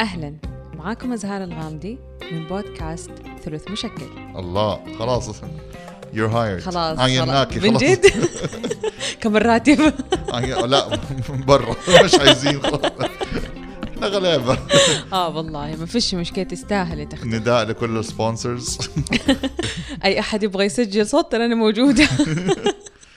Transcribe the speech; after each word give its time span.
أهلا. 0.00 0.34
معاكم 0.74 1.12
أزهار 1.12 1.44
الغامدي 1.44 1.98
من 2.32 2.46
بودكاست 2.46 3.10
ثلث 3.44 3.70
مشكل. 3.70 4.06
الله. 4.36 4.80
خلاص. 4.98 5.30
You're 6.14 6.30
hired. 6.32 6.60
خلاص 6.64 6.98
عيناكي 6.98 7.60
من 7.60 7.78
خلاص. 7.78 7.82
جد؟ 7.82 8.06
كم 9.20 9.36
الراتب؟ 9.36 9.92
لا 10.66 10.98
برا. 11.46 11.76
مش 12.04 12.14
عايزين 12.14 12.62
خلاص. 12.62 12.92
إحنا 13.94 14.06
غلابة. 14.06 14.58
آه 15.12 15.36
والله. 15.36 15.76
ما 15.76 15.86
فيش 15.86 16.14
مشكلة 16.14 16.44
تستاهل 16.44 17.08
تاخذ 17.08 17.26
نداء 17.28 17.64
لكل 17.64 17.98
السبونسرز 17.98 18.78
أي 20.04 20.20
أحد 20.20 20.42
يبغى 20.42 20.64
يسجل 20.64 21.06
صوت 21.06 21.32
ترى 21.32 21.46
أنا 21.46 21.54
موجودة. 21.54 22.08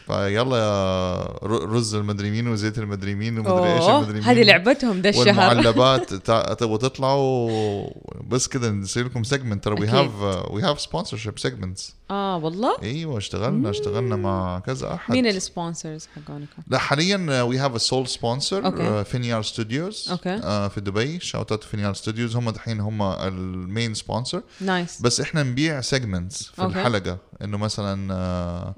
فيلا 0.09 0.57
يا 0.57 1.23
رز 1.43 1.95
المدري 1.95 2.31
مين 2.31 2.47
وزيت 2.47 2.77
المدري 2.77 3.15
مين 3.15 3.39
ومدري 3.39 3.73
إيش 3.75 3.83
المدري 3.89 4.13
مين 4.13 4.23
هذه 4.23 4.43
لعبتهم 4.43 5.01
ده 5.01 5.09
الشهر 5.09 5.27
والمعلبات 5.27 6.13
تع- 6.27 6.53
تبغوا 6.53 6.77
تطلعوا 6.77 7.89
بس 8.27 8.47
كده 8.47 8.69
نصير 8.71 9.05
لكم 9.05 9.23
segment 9.23 9.63
ترى 9.63 9.81
we. 9.81 9.87
have 9.87 10.11
we 10.51 10.61
have 10.61 10.81
sponsorship 10.81 11.39
segments 11.39 11.95
آه 12.11 12.37
والله؟ 12.37 12.75
إيوه 12.83 13.17
اشتغلنا 13.17 13.69
اشتغلنا 13.69 14.15
مع 14.15 14.59
كذا 14.59 14.93
أحد. 14.93 15.13
مين 15.13 15.27
ال 15.27 15.36
sponsors 15.36 16.07
حقونكم؟ 16.15 16.61
لا 16.67 16.77
حاليا 16.77 17.41
we 17.43 17.57
have 17.57 17.75
a 17.75 17.77
sole 17.77 18.07
sponsor. 18.07 19.03
فينيار 19.03 19.41
ستوديوز 19.43 20.07
okay. 20.11 20.69
في 20.69 20.81
دبي. 20.81 21.19
shout 21.19 21.51
out 21.51 21.63
فينيار 21.63 21.93
ستوديوز 21.93 22.35
هم 22.35 22.49
دحين 22.49 22.79
هم 22.79 23.01
ال 23.01 23.20
main 23.20 23.93
sponsor 23.93 24.41
nice 24.61 25.01
بس 25.01 25.21
إحنا 25.21 25.43
نبيع 25.43 25.81
segments 25.81 26.43
في 26.43 26.61
okay. 26.61 26.79
الحلقة. 26.79 27.17
إنه 27.41 27.57
مثلا 27.57 28.13
آه، 28.13 28.75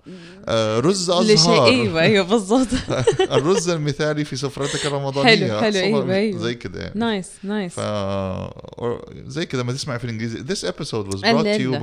آه، 0.48 0.80
رز 0.80 1.10
ازهار 1.10 1.66
أيوه 1.68 2.02
أيوه 2.02 2.26
بالضبط. 2.32 2.68
الرز 3.22 3.70
المثالي 3.70 4.26
في 4.26 4.36
سفرتك 4.36 4.86
الرمضانية. 4.86 5.60
حلو، 5.60 5.62
حلو، 5.62 5.76
أيوة، 5.80 6.14
أيوة. 6.16 6.40
زي 6.40 6.56
كده 6.56 6.80
يعني. 6.82 7.00
nice 7.00 7.30
nice 7.44 7.74
ف 7.74 7.80
زي 9.28 9.46
كده 9.46 9.64
ما 9.64 9.74
تسمع 9.74 9.98
في 9.98 10.04
الإنجليزي. 10.04 10.38
This 10.44 10.70
episode 10.72 11.08
was 11.14 11.20
brought 11.22 11.46
to 11.58 11.62
you 11.62 11.82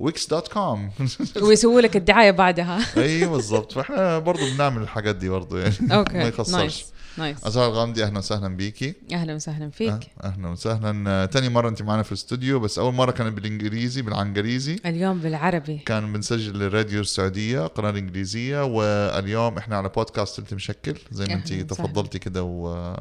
لا. 0.00 0.10
by 0.10 0.12
wix.com 0.12 0.78
ويسووا 1.42 1.80
لك 1.80 1.96
الدعاية 1.96 2.30
بعدها. 2.30 2.78
أيوه 2.96 3.30
بالضبط. 3.32 3.72
فإحنا 3.72 4.18
برضه 4.18 4.54
بنعمل 4.54 4.82
الحاجات 4.82 5.16
دي 5.16 5.28
برضه 5.28 5.58
يعني. 5.60 5.74
ما 5.88 5.94
okay 5.94 6.18
يخسرش. 6.18 6.54
nice. 6.54 6.84
nice. 7.18 7.46
أزهار 7.46 7.68
الغامدي 7.68 8.04
أهلا 8.04 8.18
وسهلا 8.18 8.56
بيكي. 8.56 8.94
أهلا 9.12 9.34
وسهلا 9.34 9.70
فيك. 9.70 9.92
أه- 10.04 10.24
أهلا 10.24 10.48
وسهلا. 10.48 11.26
تاني 11.26 11.48
مرة 11.48 11.68
أنت 11.68 11.82
معنا 11.82 12.02
في 12.02 12.12
الاستوديو 12.12 12.60
بس 12.60 12.78
أول 12.78 12.94
مرة 12.94 13.10
كانت 13.10 13.32
بالإنجليزي 13.36 14.02
بالإنجليزي 14.02 14.76
اليوم 14.86 15.18
بالعربي. 15.20 15.78
كان 15.78 16.12
بنسجل 16.12 16.58
للراديو 16.58 17.00
السعودية 17.00 17.66
قناة 17.66 17.90
انجليزيه 17.90 18.64
واليوم 18.64 19.58
إحنا 19.58 19.76
على 19.76 19.88
بودكاست 19.88 20.38
ثلث 20.38 20.54
مشكل 20.54 20.94
زي 21.12 21.24
ما 21.26 21.34
أنت. 21.34 21.52
تفضلتي 21.52 22.18
كده 22.18 22.42
و... 22.42 22.94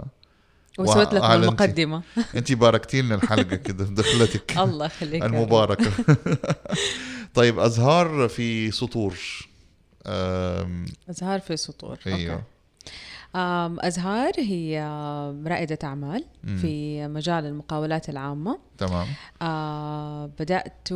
وسويت 0.79 1.13
وأعلنتي. 1.13 1.47
المقدمة. 1.47 2.01
انت 2.35 2.51
باركتي 2.51 3.01
لنا 3.01 3.15
الحلقة 3.15 3.55
كده 3.55 3.85
دخلتك 3.85 4.57
الله 4.57 4.85
يخليك. 4.85 5.23
المباركة. 5.23 5.91
طيب 7.35 7.59
أزهار 7.59 8.27
في 8.29 8.71
سطور. 8.71 9.17
أم، 10.07 10.85
أزهار 11.09 11.39
في 11.39 11.57
سطور. 11.57 11.97
أيوه. 12.07 12.43
أزهار 13.79 14.31
هي 14.37 14.79
رائدة 15.47 15.77
أعمال 15.83 16.23
مم. 16.43 16.57
في 16.57 17.07
مجال 17.07 17.45
المقاولات 17.45 18.09
العامة. 18.09 18.59
تمام. 18.77 19.07
آه 19.41 20.25
بدأت 20.39 20.87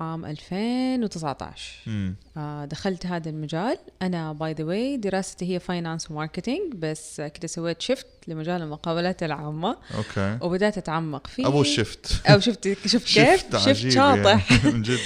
عام 0.00 0.24
2019 0.24 1.72
مم. 1.86 2.14
آه 2.36 2.64
دخلت 2.64 3.06
هذا 3.06 3.30
المجال. 3.30 3.78
أنا 4.02 4.32
by 4.32 4.52
the 4.52 4.64
way 4.64 4.96
دراستي 4.96 5.54
هي 5.54 5.58
finance 5.60 6.10
و 6.10 6.16
marketing 6.16 6.74
بس 6.74 7.20
كده 7.20 7.46
سويت 7.48 7.82
shift 7.82 8.06
لمجال 8.28 8.62
المقاولات 8.62 9.22
العامة. 9.22 9.76
okay. 9.96 10.38
وبدأت 10.42 10.78
أتعمق 10.78 11.26
فيه. 11.26 11.46
أبو 11.46 11.60
ال 11.60 11.71
shift 11.71 12.26
أو 12.26 12.40
shift 12.40 12.86
shift 12.86 13.06
كيف؟ 13.14 13.40
shift 13.40 13.54
عجيب 13.68 13.90
شاطح. 13.90 14.52
يعني. 14.52 14.64
من 14.76 14.82
جد. 14.82 14.98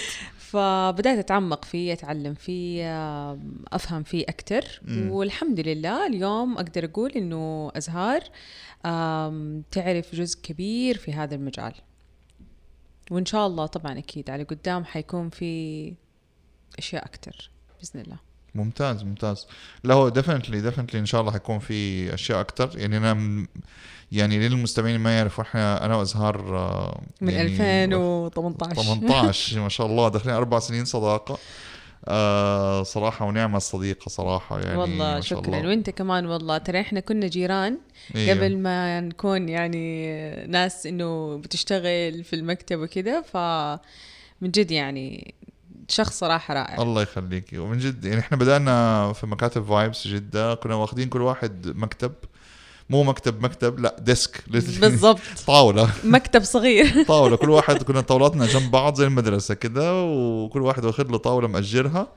فبدأت 0.55 1.19
أتعمق 1.19 1.65
فيه 1.65 1.93
أتعلم 1.93 2.35
فيه 2.35 2.85
أفهم 3.73 4.03
فيه 4.03 4.25
أكتر. 4.29 4.81
مم. 4.83 5.11
والحمد 5.11 5.61
لله 5.61 6.07
اليوم 6.07 6.53
أقدر 6.59 6.85
أقول 6.85 7.11
إنه 7.11 7.73
أزهار 7.77 8.21
تعرف 9.71 10.15
جزء 10.15 10.41
كبير 10.43 10.97
في 10.99 11.13
هذا 11.13 11.35
المجال. 11.35 11.73
وإن 13.11 13.27
شاء 13.27 13.47
الله 13.47 13.67
طبعا 13.67 13.99
أكيد 13.99 14.31
على 14.31 14.43
قدام 14.43 14.85
حيكون 14.85 15.31
في 15.31 15.95
أشياء 16.79 17.05
أكتر 17.05 17.51
بإذن 17.79 18.01
الله. 18.01 18.19
ممتاز 18.55 19.03
ممتاز. 19.05 19.47
لا 19.85 19.95
هو 19.95 20.09
definitely 20.09 20.61
definitely 20.61 21.01
إن 21.01 21.07
شاء 21.07 21.21
الله 21.21 21.33
حيكون 21.33 21.59
في 21.59 22.15
أشياء 22.15 22.41
أكتر. 22.41 22.71
يعني 22.79 22.97
أنا 22.97 23.15
م- 23.15 23.47
يعني 24.13 24.49
للمستمعين 24.49 25.01
ما 25.01 25.17
يعرفوا 25.17 25.45
إحنا 25.45 25.85
أنا 25.87 25.97
وأزهار 25.97 26.57
آه، 26.59 27.01
من 27.21 27.31
يعني 27.33 27.49
2018 27.49 28.83
18 28.83 29.61
ما 29.63 29.69
شاء 29.69 29.87
الله 29.87 30.09
داخلين 30.09 30.35
أربع 30.35 30.59
سنين 30.59 30.85
صداقة. 30.85 31.39
آه 32.09 32.83
صراحة 32.83 33.27
ونعمة 33.27 33.57
الصديقة 33.57 34.09
صراحة 34.09 34.61
يعني 34.61 34.77
والله 34.79 34.97
ما 35.15 35.21
شاء 35.21 35.39
شكرا. 35.43 35.57
الله. 35.59 35.69
وإنت 35.69 35.91
كمان 35.91 36.27
والله. 36.27 36.59
ترى 36.59 36.81
إحنا 36.81 37.01
كنا 37.01 37.27
جيران 37.27 37.79
أيوه. 38.17 38.31
قبل 38.39 38.59
ما 38.59 39.01
نكون 39.01 39.49
يعني 39.49 40.07
ناس 40.47 40.87
إنه 40.87 41.37
بتشتغل 41.37 42.25
في 42.25 42.37
المكتب 42.37 42.79
وكذا 42.79 43.21
ف 43.23 43.37
من 44.41 44.51
جد 44.51 44.71
يعني 44.71 45.35
شخص 45.89 46.19
صراحة 46.19 46.55
رائع. 46.55 46.83
الله 46.83 47.03
يخليكي 47.03 47.59
ومن 47.59 47.79
جد 47.79 48.05
يعني 48.05 48.21
إحنا 48.21 48.37
بدأنا 48.37 49.13
في 49.13 49.27
مكاتب 49.27 49.65
Vibes 49.65 50.07
جدة 50.07 50.55
كنا 50.55 50.75
واخدين 50.75 51.09
كل 51.09 51.23
واحد 51.23 51.73
مكتب. 51.77 52.13
مو 52.91 53.03
مكتب 53.05 53.43
مكتب 53.43 53.81
لا 53.81 53.97
desk 54.01 54.45
بالضبط. 54.81 55.21
طاولة. 55.47 55.91
مكتب 56.05 56.43
صغير. 56.43 57.03
طاولة. 57.09 57.37
كل 57.37 57.51
واحد 57.51 57.83
كنا 57.83 58.01
طاولاتنا 58.01 58.47
جنب 58.47 58.71
بعض 58.71 58.95
زي 58.95 59.05
المدرسة 59.05 59.55
كده 59.55 60.03
وكل 60.05 60.63
واحد 60.63 60.85
واخد 60.85 61.11
له 61.11 61.19
طاولة 61.19 61.49
مأجرها. 61.49 62.09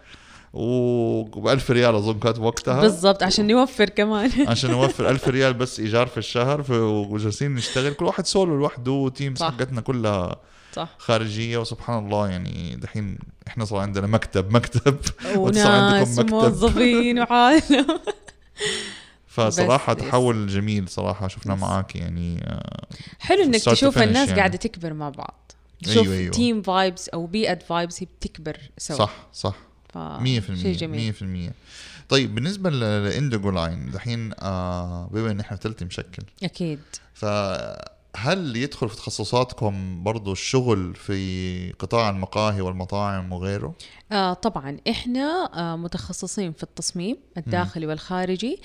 وب 0.54 1.48
1000 1.48 1.72
ريال 1.72 1.96
أظن 1.96 2.20
كانت 2.20 2.40
وقتها. 2.40 2.82
بالضبط. 2.82 3.24
عشان 3.24 3.48
نوفر 3.48 3.90
كمان. 3.90 4.32
عشان 4.48 4.72
نوفر 4.72 5.10
1000 5.10 5.28
ريال 5.28 5.54
بس 5.54 5.80
إيجار 5.80 6.08
في 6.08 6.18
الشهر 6.18 6.66
وجالسين 6.84 7.56
نشتغل. 7.56 7.94
كل 7.94 8.06
واحد 8.06 8.26
سولو 8.26 8.58
لوحده 8.58 8.92
وتيمز. 8.92 9.44
حقتنا 9.44 9.82
كلها 9.82 10.36
صح. 10.78 10.96
خارجية 10.98 11.58
وسبحان 11.58 12.06
الله 12.06 12.30
يعني 12.30 12.76
دحين 12.76 13.18
إحنا 13.48 13.66
صار 13.66 13.80
عندنا 13.80 14.08
مكتب 14.08 14.54
مكتب. 14.54 14.98
وتصير 15.36 15.68
عندكم 15.72 15.96
وناس 15.98 16.20
مكتب. 16.20 16.34
وموظفين 16.34 17.20
وعالم. 17.24 17.88
فصراحة 19.28 19.94
تحول 19.94 20.48
جميل 20.48 20.90
صراحة 20.90 21.28
شفناه 21.28 21.56
بس. 21.56 21.62
معاك 21.62 21.96
يعني 21.96 22.44
آه، 22.44 22.88
حلو 23.20 23.44
إنك 23.44 23.62
تشوف 23.62 23.98
الناس 23.98 24.28
يعني. 24.28 24.40
قاعدة 24.40 24.58
تكبر 24.58 24.94
مع 24.94 25.10
بعض. 25.10 25.52
أيوة، 25.88 25.94
تشوف 25.96 26.14
أيوة. 26.14 26.32
تيم 26.32 26.62
فايبس 26.62 27.10
أو 27.10 27.26
بيئة 27.26 27.60
فايبس 27.60 28.04
هي 28.04 28.08
بتكبر 28.20 28.58
سوا. 28.78 28.98
صح 28.98 29.28
صح. 29.34 29.56
ف... 29.94 29.98
100% 29.98 30.22
شيء 30.24 30.74
جميل. 30.76 31.14
100% 31.14 31.54
طيب 32.10 32.36
بالنسبة 32.36 32.70
لإندجو 32.70 33.52
لاين 33.52 33.92
دحين 33.92 34.32
آه 34.40 35.10
بما 35.12 35.32
إن 35.32 35.40
إحنا 35.40 35.58
ثلث 35.58 35.84
مشكل. 35.84 36.24
أكيد. 36.44 36.80
فهل 38.14 38.56
يدخل 38.58 38.90
في 38.90 38.96
تخصصاتكم 38.96 40.04
برضو 40.04 40.32
الشغل 40.32 40.96
في 40.96 41.72
قطاع 41.80 42.10
المقاهي 42.10 42.62
والمطاعم 42.62 43.34
وغيره؟ 43.34 43.76
آه 44.12 44.34
طبعا. 44.34 44.78
إحنا 44.90 45.50
آه 45.54 45.76
متخصصين 45.76 46.52
في 46.54 46.64
التصميم 46.64 47.18
الداخلي 47.38 47.86
والخارجي 47.86 48.62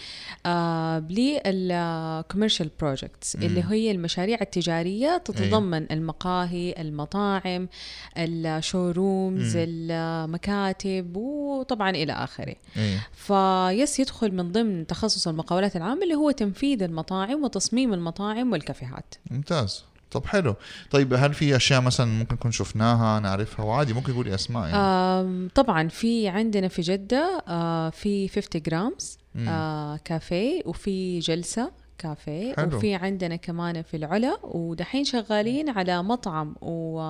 آه 0.46 0.98
لل 0.98 1.27
commercial 1.27 2.70
projects 2.80 3.36
مم. 3.36 3.42
اللي 3.42 3.64
هي 3.68 3.90
المشاريع 3.90 4.38
التجارية 4.40 5.16
تتضمن 5.18 5.92
المقاهي 5.92 6.74
المطاعم 6.78 7.68
ال 8.16 8.30
showrooms 8.30 9.56
مم. 9.56 9.64
المكاتب 9.66 11.16
وطبعا 11.16 11.90
إلى 11.90 12.12
آخره. 12.12 12.54
إيه. 12.76 13.06
ف 13.12 13.34
yes 13.34 14.00
يدخل 14.00 14.34
من 14.34 14.52
ضمن 14.52 14.86
تخصص 14.86 15.28
المقاولات 15.28 15.76
العامة 15.76 16.02
اللي 16.02 16.14
هو 16.14 16.30
تنفيذ 16.30 16.82
المطاعم 16.82 17.44
وتصميم 17.44 17.94
المطاعم 17.94 18.52
والكافيهات. 18.52 19.14
ممتاز. 19.30 19.84
طب 20.12 20.26
حلو. 20.26 20.54
طيب 20.90 21.14
هل 21.14 21.34
في 21.34 21.56
أشياء 21.56 21.80
مثلا 21.80 22.06
ممكن 22.06 22.34
نكون 22.34 22.50
شفناها 22.50 23.20
نعرفها؟ 23.20 23.64
وعادي 23.64 23.92
ممكن 23.92 24.12
يقولي 24.12 24.34
أسماء 24.34 24.68
يعني. 24.68 25.48
طبعا 25.48 25.88
في 25.88 26.28
عندنا 26.28 26.68
في 26.68 26.82
جدة 26.82 27.44
آه، 27.48 27.90
في 27.90 28.28
50 28.28 28.62
grams. 28.62 29.18
آه، 29.38 29.96
كافيه 30.04 30.62
وفي 30.66 31.18
جلسة 31.18 31.72
كافيه 31.98 32.54
حلو. 32.54 32.76
وفي 32.76 32.94
عندنا 32.94 33.36
كمان 33.36 33.82
في 33.82 33.96
العلا 33.96 34.38
ودحين 34.42 35.04
شغالين 35.04 35.68
على 35.68 36.02
مطعم 36.02 36.54
و... 36.60 37.00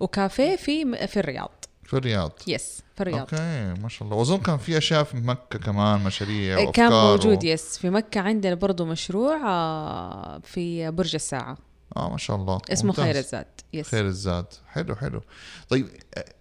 وكافيه 0.00 0.56
في 0.56 1.06
في 1.06 1.16
الرياض. 1.16 1.64
في 1.84 1.94
الرياض. 1.94 2.32
yes 2.46 2.82
في 2.94 3.00
الرياض. 3.00 3.18
okay 3.20 3.74
ما 3.82 3.88
شاء 3.88 4.08
الله. 4.08 4.16
وأظن 4.18 4.38
كان 4.38 4.58
في 4.58 4.78
أشياء 4.78 5.04
في 5.04 5.16
مكة 5.16 5.58
كمان 5.58 6.04
مشاريع 6.04 6.58
وأفكار 6.58 6.72
كان 6.72 6.90
موجود 6.90 7.44
و... 7.44 7.46
yes 7.46 7.78
في 7.78 7.90
مكة 7.90 8.20
عندنا 8.20 8.54
برضو 8.54 8.84
مشروع 8.84 9.36
آه، 9.46 10.38
في 10.38 10.90
برج 10.90 11.14
الساعة. 11.14 11.67
آه 11.98 12.10
ما 12.10 12.18
شاء 12.18 12.36
الله. 12.36 12.60
اسمه 12.72 12.86
ممتاز. 12.90 13.04
خير 13.04 13.18
الزاد. 13.18 13.46
yes 13.72 13.88
خير 13.88 14.06
الزاد. 14.06 14.46
حلو 14.68 14.96
حلو. 14.96 15.22
طيب 15.68 15.88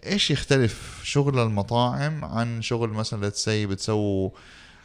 إيش 0.05 0.31
يختلف 0.31 1.01
شغل 1.03 1.39
المطاعم 1.39 2.25
عن 2.25 2.61
شغل 2.61 2.89
مثلا 2.89 3.29
let's 3.29 3.45
say 3.45 3.49
بتسووا 3.49 4.29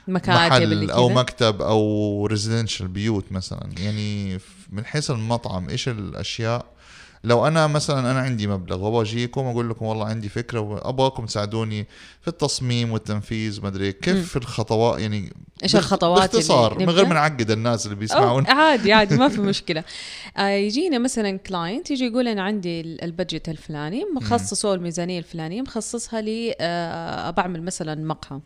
مكاتب 0.08 0.52
محل 0.52 0.90
أو. 0.90 1.08
مكتب 1.08 1.62
أو 1.62 2.26
residential 2.26 2.88
بيوت 2.88 3.32
مثلا؟ 3.32 3.70
يعني 3.78 4.38
من 4.70 4.84
حيث 4.84 5.10
المطعم 5.10 5.68
إيش 5.68 5.88
الأشياء 5.88 6.66
لو 7.24 7.46
أنا 7.46 7.66
مثلا 7.66 8.10
أنا 8.10 8.20
عندي 8.20 8.46
مبلغ 8.46 8.84
وابغى 8.84 9.02
اجيكم 9.02 9.40
أقول 9.46 9.70
لكم 9.70 9.84
والله 9.84 10.06
عندي 10.06 10.28
فكرة 10.28 10.60
وأبغاكم 10.60 11.26
تساعدوني 11.26 11.86
في 12.20 12.28
التصميم 12.28 12.92
والتنفيذ 12.92 13.62
ما 13.62 13.68
أدري 13.68 13.92
كيف 13.92 14.36
الخطوات 14.36 15.00
يعني 15.00 15.32
باخ- 15.62 15.74
الخطوات 15.76 16.18
باختصار 16.32 16.78
من 16.78 16.90
غير؟ 16.90 17.06
ما 17.06 17.14
نعقد 17.14 17.50
الناس 17.50 17.84
اللي 17.86 17.96
بيسمعون 17.96 18.46
عادي 18.46 18.92
عادي 18.92 19.16
ما 19.16 19.28
في 19.28 19.40
مشكلة 19.50 19.84
آه 20.36 20.48
يجينا 20.48 20.98
مثلا 20.98 21.36
client 21.38 21.90
يجي 21.90 22.04
يقول 22.06 22.28
أنا 22.28 22.42
عندي 22.42 22.80
ال- 22.80 23.04
ال 23.04 23.11
budget 23.11 23.48
الفلاني 23.48 24.04
مخصصه 24.16 24.74
الميزانية 24.74 25.18
الفلانية 25.18 25.62
مخصصها 25.62 26.20
لي 26.20 26.54
آه 26.60 27.30
بعمل 27.30 27.62
مثلا 27.62 27.94
مقهى. 28.06 28.40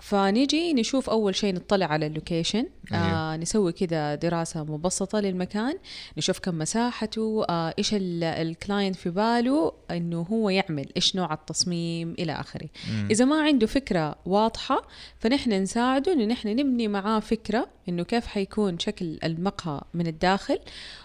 فنيجي 0.00 0.72
نشوف 0.72 1.10
أول 1.10 1.34
شيء 1.34 1.54
نطلع 1.54 1.86
على 1.86 2.06
ال 2.06 2.13
location 2.13 2.66
آه 2.92 2.94
أيوه. 3.06 3.36
نسوي 3.36 3.72
كده 3.72 4.14
دراسة 4.14 4.64
مبسطة 4.64 5.20
للمكان 5.20 5.74
نشوف 6.18 6.38
كم 6.38 6.58
مساحته 6.58 7.44
آه 7.48 7.74
إيش 7.78 7.94
الكلاينت 8.24 8.96
في 8.96 9.10
باله 9.10 9.72
إنه 9.90 10.20
هو 10.22 10.50
يعمل 10.50 10.86
إيش 10.96 11.16
نوع 11.16 11.32
التصميم 11.32 12.14
إلى 12.18 12.32
آخره. 12.32 12.68
إذا 13.10 13.24
ما 13.24 13.42
عنده 13.42 13.66
فكرة 13.66 14.16
واضحة 14.26 14.88
فنحن 15.18 15.52
نساعده 15.52 16.12
انه 16.12 16.24
نحن 16.24 16.48
نبني 16.48 16.88
معاه 16.88 17.20
فكرة 17.20 17.68
إنه 17.88 18.02
كيف 18.02 18.26
حيكون 18.26 18.78
شكل 18.78 19.18
المقهى 19.24 19.80
من 19.94 20.06
الداخل 20.06 20.58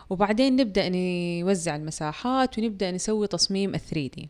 وبعدين 0.10 0.56
نبدأ 0.56 0.90
نوزع 0.90 1.76
المساحات 1.76 2.60
ونبدأ 2.60 2.92
نسوي 2.92 3.28
تصميم 3.28 3.76
ال 3.76 3.80
3 3.80 3.94
دي 3.94 4.30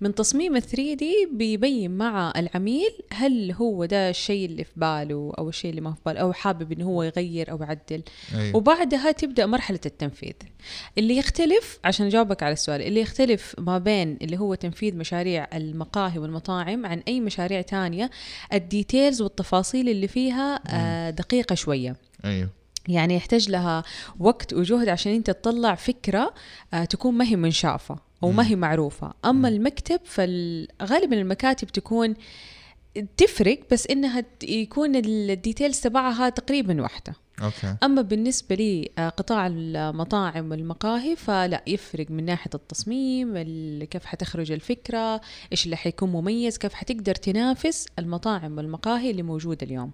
من 0.00 0.14
تصميم 0.14 0.56
ال 0.56 0.62
3 0.62 0.94
دي 0.94 1.28
بيبين 1.32 1.90
مع 1.90 2.32
العميل 2.36 2.90
هل 3.12 3.52
هو 3.52 3.84
ده 3.84 4.10
الشيء 4.10 4.46
اللي 4.46 4.64
في 4.64 4.70
باله 4.76 5.32
أو 5.38 5.48
الشيء 5.48 5.70
اللي 5.70 5.80
ما 5.80 5.92
في 5.92 6.00
باله 6.06 6.20
أو 6.20 6.32
حابب 6.32 6.72
إنه 6.72 6.84
هو 6.84 7.02
يغير 7.02 7.50
أو 7.50 7.62
يعدل. 7.62 8.02
أيوه. 8.34 8.56
وبعدها 8.56 9.12
تبدأ 9.12 9.46
مرحلة 9.46 9.80
التنفيذ. 9.86 10.32
اللي 10.98 11.16
يختلف 11.16 11.78
عشان 11.84 12.06
أجاوبك 12.06 12.42
على 12.42 12.52
السؤال 12.52 12.82
اللي 12.82 13.00
يختلف 13.00 13.54
ما 13.58 13.78
بين 13.78 14.18
اللي 14.22 14.38
هو 14.38 14.54
تنفيذ 14.54 14.96
مشاريع 14.96 15.48
المقاهي 15.54 16.18
والمطاعم 16.18 16.86
عن 16.86 17.02
أي 17.08 17.20
مشاريع 17.20 17.60
تانية 17.60 18.10
ال 18.52 18.61
details 18.61 19.22
والتفاصيل 19.22 19.88
اللي 19.88 20.08
فيها 20.08 20.60
آه، 20.68 21.10
دقيقة 21.10 21.54
شوية. 21.54 21.96
أيوه. 22.24 22.48
يعني 22.88 23.16
يحتاج 23.16 23.50
لها 23.50 23.82
وقت 24.20 24.52
وجهد 24.54 24.88
عشان 24.88 25.12
انت 25.12 25.30
تطلع 25.30 25.74
فكرة 25.74 26.34
آه، 26.74 26.84
تكون 26.84 27.14
ما 27.14 27.24
هي 27.24 27.36
منشافة 27.36 27.96
أو 28.22 28.30
ما 28.32 28.46
هي 28.46 28.56
معروفة. 28.56 29.12
أما 29.24 29.48
المكتب 29.48 30.00
فغالبا 30.04 31.16
المكاتب 31.20 31.68
تكون 31.68 32.14
تفرق 33.16 33.60
بس 33.72 33.86
إنها 33.86 34.24
يكون 34.42 34.96
ال 34.96 35.06
details 35.06 35.80
تبعها 35.80 36.28
تقريبا 36.28 36.82
واحدة. 36.82 37.14
okay. 37.42 37.76
أما 37.82 38.02
بالنسبة 38.02 38.54
لي 38.54 38.90
آه، 38.98 39.08
قطاع 39.08 39.46
المطاعم 39.46 40.50
والمقاهي 40.50 41.16
فلا 41.16 41.62
يفرق 41.66 42.10
من 42.10 42.24
ناحية 42.24 42.50
التصميم 42.54 43.32
ال- 43.36 43.84
كيف 43.84 44.04
حتخرج 44.04 44.52
الفكرة 44.52 45.20
إيش 45.52 45.64
اللي 45.64 45.76
حيكون 45.76 46.12
مميز 46.12 46.58
كيف 46.58 46.74
حتقدر 46.74 47.14
تنافس 47.14 47.86
المطاعم 47.98 48.56
والمقاهي 48.56 49.10
اللي 49.10 49.22
موجودة 49.22 49.66
اليوم. 49.66 49.90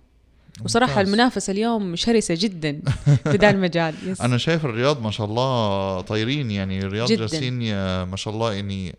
وصراحة 0.64 0.92
ممتاز. 0.92 1.06
المنافسة 1.08 1.50
اليوم 1.50 1.96
شرسة 1.96 2.34
جدا 2.38 2.80
في 3.24 3.36
ذا 3.36 3.50
المجال 3.50 3.94
yes. 4.06 4.20
أنا 4.20 4.38
شايف 4.38 4.64
الرياض 4.64 5.02
ما 5.02 5.10
شاء 5.10 5.26
الله 5.26 6.00
طايرين 6.00 6.50
يعني 6.50 6.78
الرياض. 6.78 7.08
جالسين 7.08 7.62
يا- 7.62 8.04
ما 8.04 8.16
شاء 8.16 8.34
الله 8.34 8.52
يعني 8.52 8.94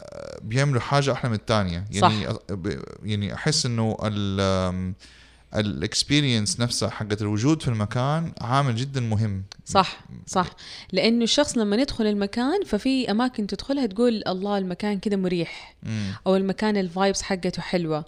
آه، 0.00 0.38
بيعملوا 0.42 0.80
حاجة 0.80 1.12
أحلى 1.12 1.30
من 1.30 1.36
الثانية 1.36 1.84
يعني 1.90 2.26
ب- 2.50 2.82
يعني 3.04 3.34
أحس 3.34 3.66
إنه 3.66 3.96
ال 5.56 5.65
experience 5.65 6.60
نفسها 6.60 6.90
حقت 6.90 7.22
الوجود 7.22 7.62
في 7.62 7.68
المكان 7.68 8.32
عامل 8.40 8.76
جدا 8.76 9.00
مهم. 9.00 9.44
صح 9.64 10.00
صح. 10.26 10.50
لأنه 10.92 11.24
الشخص 11.24 11.58
لما 11.58 11.76
يدخل 11.76 12.06
المكان 12.06 12.64
ففي 12.64 13.10
أماكن 13.10 13.46
تدخلها 13.46 13.86
تقول 13.86 14.22
الله 14.26 14.58
المكان 14.58 14.98
كده 14.98 15.16
مريح. 15.16 15.76
مم. 15.82 16.12
أو 16.26 16.36
المكان 16.36 16.76
ال 16.76 16.84
vibes 16.84 17.22
حقته 17.22 17.62
حلوة. 17.62 18.04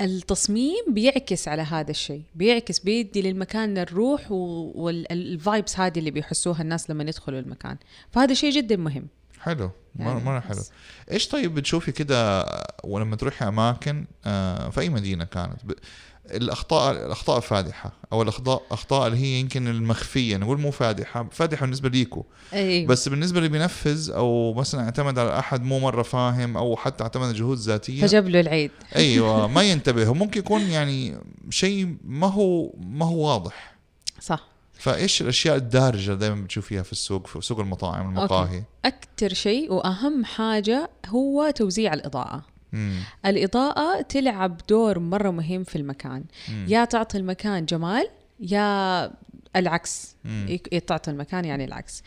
التصميم 0.00 0.84
بيعكس 0.88 1.48
على 1.48 1.62
هذا 1.62 1.90
الشيء. 1.90 2.22
بيعكس 2.34 2.78
بيدي 2.78 3.22
للمكان 3.22 3.78
الروح 3.78 4.32
وال 4.32 4.74
vibes 4.74 5.80
هذه 5.80 5.98
اللي 5.98 6.10
بيحسوها 6.10 6.62
الناس 6.62 6.90
لما 6.90 7.02
يدخلوا 7.02 7.40
المكان. 7.40 7.76
فهذا 8.10 8.34
شيء 8.34 8.50
جدا 8.50 8.76
مهم. 8.76 9.06
حلو. 9.40 9.70
يعني 9.98 10.24
مرة 10.24 10.40
حلو. 10.40 10.58
بس. 10.58 10.70
إيش 11.10 11.28
طيب 11.28 11.54
بتشوفي 11.54 11.92
كده 11.92 12.46
ولما 12.84 13.16
تروحي 13.16 13.48
أماكن 13.48 14.06
آه، 14.26 14.70
في 14.70 14.80
أي 14.80 14.88
مدينة 14.88 15.24
كانت؟ 15.24 15.60
الأخطاء 16.30 17.06
الأخطاء 17.06 17.36
الفادحه 17.36 17.92
أو 18.12 18.22
الاخطاء 18.22 18.62
أخطاء 18.70 19.06
اللي 19.06 19.18
هي 19.18 19.40
يمكن 19.40 19.68
المخفية 19.68 20.36
نقول 20.36 20.60
مو 20.60 20.70
فادحة 20.70 21.28
فادحة 21.32 21.60
بالنسبة 21.60 21.88
ليكو. 21.88 22.24
أيوة. 22.52 22.88
بس 22.88 23.08
بالنسبة 23.08 23.38
اللي 23.38 23.48
بينفذ 23.48 24.10
أو 24.10 24.54
مثلا 24.54 24.84
اعتمد 24.84 25.18
على 25.18 25.38
أحد 25.38 25.62
مو 25.62 25.78
مرة 25.78 26.02
فاهم 26.02 26.56
أو 26.56 26.76
حتى 26.76 27.02
اعتمد 27.02 27.24
على 27.24 27.34
جهود 27.34 27.58
ذاتية. 27.58 28.02
فجاب 28.02 28.28
له 28.28 28.40
العيد. 28.40 28.70
أيوه 28.96 29.46
ما 29.54 29.62
ينتبه. 29.62 30.10
وممكن 30.10 30.40
يكون 30.40 30.60
يعني 30.60 31.18
شيء 31.50 31.96
ما 32.04 32.26
هو 32.26 32.74
ما 32.78 33.06
هو 33.06 33.28
واضح. 33.28 33.76
صح. 34.20 34.52
فإيش 34.72 35.22
الأشياء 35.22 35.56
الدارجة 35.56 36.12
دائما 36.12 36.44
بتشوفيها 36.44 36.82
في 36.82 36.92
السوق 36.92 37.26
في 37.26 37.40
سوق 37.40 37.60
المطاعم 37.60 38.08
المقاهي؟ 38.08 38.62
أكثر 38.84 39.34
شيء 39.34 39.72
وأهم 39.72 40.24
حاجة 40.24 40.90
هو 41.06 41.50
توزيع 41.50 41.94
الإضاءة. 41.94 42.51
مم. 42.72 42.96
الإضاءة 43.26 44.02
تلعب 44.02 44.60
دور 44.68 44.98
مرة 44.98 45.30
مهم 45.30 45.64
في 45.64 45.76
المكان. 45.76 46.24
مم. 46.48 46.66
يا 46.68 46.84
تعطي 46.84 47.18
المكان 47.18 47.64
جمال 47.64 48.08
يا 48.40 49.10
العكس. 49.56 50.16
تعطي 50.86 51.10
المكان 51.10 51.44
يعني 51.44 51.64
العكس. 51.64 52.02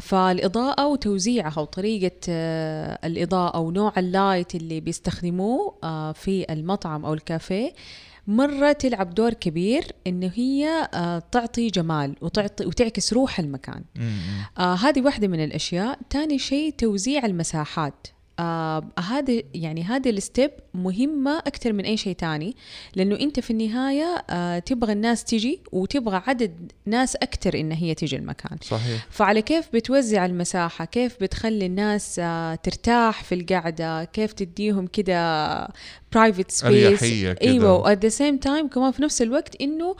فالإضاءة 0.00 0.86
وتوزيعها 0.86 1.60
وطريقة 1.60 2.16
آه، 2.28 2.98
الإضاءة 3.04 3.58
ونوع 3.58 3.92
اللايت 3.96 4.54
اللي 4.54 4.80
بيستخدموه 4.80 5.74
آه، 5.84 6.12
في 6.12 6.52
المطعم 6.52 7.04
أو 7.04 7.14
الكافيه 7.14 7.72
مرة 8.26 8.72
تلعب 8.72 9.14
دور 9.14 9.34
كبير 9.34 9.84
إنه 10.06 10.30
هي 10.34 10.88
آه، 10.94 11.22
تعطي 11.32 11.68
جمال 11.68 12.16
وتعطي 12.20 12.66
وتعكس 12.66 13.12
روح 13.12 13.38
المكان. 13.38 13.84
آه 14.58 14.74
هذه 14.74 15.00
واحدة 15.02 15.28
من 15.28 15.44
الأشياء. 15.44 15.98
تاني 16.10 16.38
شيء 16.38 16.74
توزيع 16.78 17.26
المساحات. 17.26 18.06
آه 18.38 18.84
هذا 19.08 19.42
يعني 19.54 19.82
هذه 19.82 20.10
ال 20.10 20.18
step 20.18 20.50
مهمة 20.74 21.38
أكثر 21.38 21.72
من 21.72 21.84
أي 21.84 21.96
شيء 21.96 22.14
تاني 22.14 22.56
لأنه 22.94 23.20
أنت 23.20 23.40
في 23.40 23.50
النهاية 23.50 24.24
آه 24.30 24.58
تبغى 24.58 24.92
الناس 24.92 25.24
تجي 25.24 25.60
وتبغى 25.72 26.22
عدد 26.26 26.72
ناس 26.86 27.16
أكثر 27.16 27.60
إن 27.60 27.72
هي 27.72 27.94
تجي 27.94 28.16
المكان. 28.16 28.58
صحيح. 28.62 29.06
فعلى 29.10 29.42
كيف 29.42 29.68
بتوزع 29.72 30.26
المساحة؟ 30.26 30.84
كيف 30.84 31.16
بتخلي 31.20 31.66
الناس 31.66 32.18
آه 32.18 32.54
ترتاح 32.54 33.24
في 33.24 33.34
القعدة؟ 33.34 34.04
كيف 34.04 34.32
تديهم 34.32 34.86
كده 34.86 35.68
private 36.12 36.50
space. 36.50 37.02
إيوه 37.42 37.72
و 37.72 37.82
at 37.82 38.02
the 38.02 38.08
same 38.08 38.36
time 38.36 38.68
كمان 38.68 38.92
في 38.92 39.02
نفس 39.02 39.22
الوقت 39.22 39.60
إنه 39.60 39.96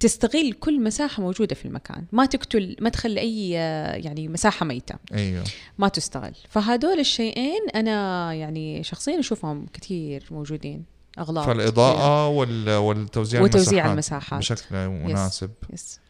تستغل 0.00 0.52
كل 0.52 0.82
مساحة 0.82 1.22
موجودة 1.22 1.54
في 1.54 1.64
المكان. 1.64 2.04
ما 2.12 2.26
تقتل 2.26 2.76
ما 2.80 2.88
تخلي 2.88 3.20
أي 3.20 3.58
آه، 3.58 3.94
يعني 3.94 4.28
مساحة 4.28 4.66
ميتة. 4.66 4.94
أيوه. 5.14 5.44
ما 5.78 5.88
تستغل. 5.88 6.34
فهدول 6.48 6.98
الشيئين 7.00 7.68
أنا 7.74 8.34
يعني 8.34 8.82
شخصيا 8.82 9.20
أشوفهم 9.20 9.66
كثير 9.72 10.24
موجودين 10.30 10.84
أغلاط 11.18 11.46
فالإضاءة 11.46 12.28
وال... 12.28 12.70
والتوزيع 12.70 13.42
وتوزيع 13.42 13.92
المساحات 13.92 14.32
المساحات. 14.32 14.38
بشكل 14.40 14.88
مناسب. 14.88 15.50
يس. 15.72 15.98
آه، 15.98 16.09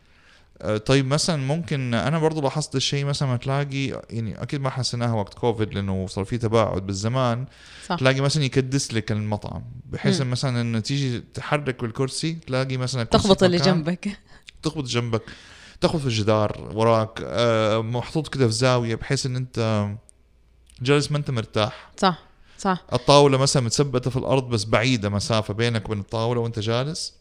طيب 0.87 1.07
مثلا 1.07 1.37
ممكن 1.37 1.95
أنا 1.95 2.19
برضو 2.19 2.41
لاحظت 2.41 2.77
الشيء 2.77 3.05
مثلا 3.05 3.29
ما 3.29 3.37
تلاقي 3.37 4.03
يعني 4.11 4.43
أكيد 4.43 4.61
ما 4.61 4.71
حسيناها 4.71 5.13
وقت 5.15 5.35
كوفيد 5.35 5.75
لأنه 5.75 6.07
صار 6.07 6.25
في 6.25 6.39
تباعد 6.39 6.87
بالزمان 6.87 7.47
صح. 7.87 7.97
تلاقي 7.97 8.21
مثلا 8.21 8.45
يكدس 8.45 8.95
لك 8.95 9.13
المطعم 9.13 9.63
بحيث. 9.87 10.21
مثلا 10.21 10.61
إنه 10.61 10.81
تيجي 10.81 11.21
تحرك 11.35 11.81
بالكرسي 11.83 12.33
تلاقي 12.33 12.77
مثلا 12.77 13.05
تخبط 13.05 13.43
اللي 13.43 13.57
جنبك. 13.57 14.19
تخبط 14.63 14.85
جنبك 14.85 15.23
تخبط 15.81 16.01
في 16.01 16.07
الجدار 16.07 16.71
وراك 16.75 17.23
آه، 17.25 17.83
محطوط 17.83 18.29
كده 18.35 18.47
في 18.47 18.53
زاوية 18.53 18.95
بحيث 18.95 19.27
إن 19.27 19.37
أنت 19.37 19.89
جالس 20.83 21.11
ما 21.13 21.19
أنت 21.19 21.31
مرتاح. 21.31 21.91
صح 21.97 22.19
صح. 22.59 22.85
الطاولة 22.93 23.39
مثلا 23.39 23.63
متثبتة 23.63 24.11
في 24.11 24.17
الأرض 24.17 24.49
بس 24.49 24.65
بعيدة 24.65 25.09
مسافة 25.09 25.55
بينك 25.55 25.87
وبين 25.87 26.01
الطاولة 26.01 26.41
وأنت 26.41 26.59
جالس. 26.59 27.20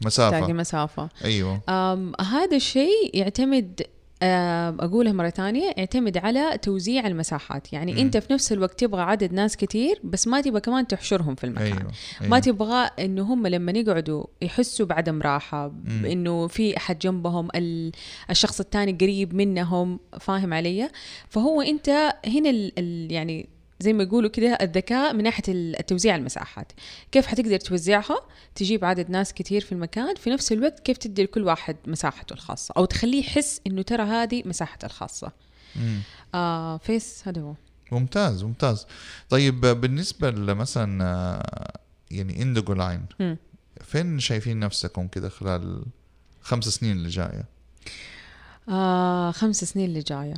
تلاقي 0.00 0.40
مسافه 0.40 0.52
مسافة 0.52 1.08
أيوه 1.24 1.60
أم 1.68 2.12
هذا 2.20 2.56
الشيء 2.56 3.10
يعتمد 3.14 3.80
أم، 4.22 4.80
أقولها 4.80 5.12
مرة 5.12 5.28
تانية 5.28 5.74
يعتمد 5.76 6.16
على 6.18 6.58
توزيع 6.62 7.06
المساحات 7.06 7.72
يعني 7.72 7.92
مم. 7.92 7.98
أنت 7.98 8.16
في 8.16 8.32
نفس 8.32 8.52
الوقت 8.52 8.80
تبغى 8.80 9.02
عدد 9.02 9.32
ناس 9.32 9.56
كتير 9.56 10.00
بس 10.04 10.28
ما 10.28 10.40
تبغى 10.40 10.60
كمان 10.60 10.86
تحشرهم 10.86 11.34
في 11.34 11.44
المكان 11.44 11.66
أيوه, 11.66 11.78
أيوة. 12.20 12.30
ما 12.30 12.38
تبغى 12.38 12.90
إنه 12.98 13.22
هم 13.22 13.46
لما 13.46 13.72
يقعدوا 13.72 14.24
يحسوا 14.42 14.86
بعدم 14.86 15.22
راحة. 15.22 15.72
إنه 15.88 16.46
في 16.46 16.76
أحد 16.76 16.98
جنبهم 16.98 17.48
ال- 17.54 17.92
الشخص 18.30 18.60
الثاني 18.60 18.92
قريب 19.00 19.34
منهم 19.34 20.00
فاهم 20.20 20.54
علي 20.54 20.88
فهو 21.28 21.62
أنت 21.62 21.88
هنا 22.26 22.50
ال 22.50 22.72
ال 22.78 23.12
يعني 23.12 23.48
زي 23.80 23.92
ما 23.92 24.02
يقولوا 24.02 24.30
كده 24.30 24.58
الذكاء 24.60 25.14
من 25.14 25.22
ناحية 25.22 25.42
التوزيع 25.48 26.16
المساحات. 26.16 26.72
كيف 27.12 27.26
حتقدر 27.26 27.56
توزعها؟ 27.56 28.16
تجيب 28.54 28.84
عدد 28.84 29.10
ناس 29.10 29.32
كتير 29.32 29.60
في 29.60 29.72
المكان 29.72 30.14
في 30.14 30.30
نفس 30.30 30.52
الوقت 30.52 30.80
كيف 30.80 30.98
تدي 30.98 31.22
لكل 31.22 31.44
واحد 31.44 31.76
مساحته 31.86 32.32
الخاصة 32.32 32.74
أو 32.76 32.84
تخليه 32.84 33.20
يحس 33.20 33.60
إنه 33.66 33.82
ترى 33.82 34.02
هذه 34.02 34.42
مساحته 34.46 34.86
الخاصة. 34.86 35.32
مم. 35.76 36.00
آه 36.34 36.76
فيس 36.76 37.22
هذا 37.28 37.40
هو. 37.40 37.54
ممتاز 37.92 38.44
ممتاز. 38.44 38.86
طيب 39.30 39.60
بالنسبة 39.60 40.30
مثلا 40.54 41.04
آه، 41.04 41.78
يعني 42.10 42.42
Indigo 42.42 42.72
Line. 42.72 43.06
فين 43.84 44.20
شايفين 44.20 44.58
نفسكم 44.58 45.08
كده 45.08 45.28
خلال 45.28 45.84
خمس 46.42 46.64
سنين 46.64 46.92
اللي 46.92 47.08
جاية؟ 47.08 47.44
آه 48.68 49.30
خمس 49.30 49.64
سنين 49.64 49.86
اللي 49.86 50.00
جاية. 50.00 50.34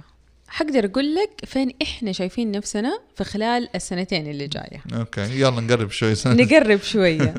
حقدر 0.49 0.85
أقول 0.85 1.15
لك 1.15 1.31
فين 1.45 1.73
إحنا 1.83 2.13
شايفين 2.13 2.51
نفسنا 2.51 2.99
في 3.17 3.25
خلال 3.25 3.69
السنتين 3.77 4.27
اللي 4.31 4.47
جاية 4.49 4.83
okay 4.99 5.41
يلا 5.41 5.61
نقرب 5.61 5.91
شوي 5.91 6.15
سنة. 6.15 6.35
نقرب 6.43 6.81
شوية 6.83 7.35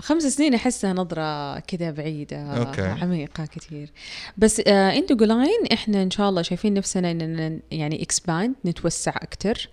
خمس 0.00 0.22
سنين 0.22 0.54
أحسها 0.54 0.92
نظرة 0.92 1.58
كذا 1.58 1.90
بعيدة 1.90 2.36
okay. 2.36 2.82
عميقة 2.82 3.44
كثير 3.46 3.90
بس 4.38 4.62
آه 4.66 4.90
Indigo 4.92 5.24
Line 5.24 5.66
إحنا 5.72 6.02
إن 6.02 6.10
شاء 6.10 6.28
الله 6.28 6.42
شايفين 6.42 6.74
نفسنا 6.74 7.10
اننا 7.10 7.58
يعني 7.70 8.02
expand 8.02 8.54
نتوسع 8.64 9.12
أكثر. 9.16 9.68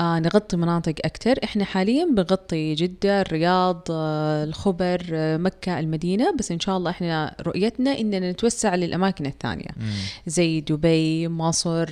آه 0.00 0.18
نغطي 0.18 0.56
مناطق 0.56 0.94
أكثر 1.04 1.34
إحنا 1.44 1.64
حاليا 1.64 2.04
بنغطي 2.04 2.74
جدة 2.74 3.20
الرياض 3.20 3.82
آه 3.90 4.44
الخبر 4.44 5.02
آه 5.12 5.36
مكة 5.36 5.78
المدينة 5.78 6.34
بس 6.38 6.52
إن 6.52 6.60
شاء 6.60 6.76
الله 6.76 6.90
إحنا 6.90 7.36
رؤيتنا 7.40 7.98
إننا 7.98 8.30
نتوسع 8.32 8.74
للأماكن 8.74 9.26
الثانية 9.26 9.68
مم. 9.76 9.92
زي 10.26 10.60
دبي 10.60 11.28
مصر 11.28 11.91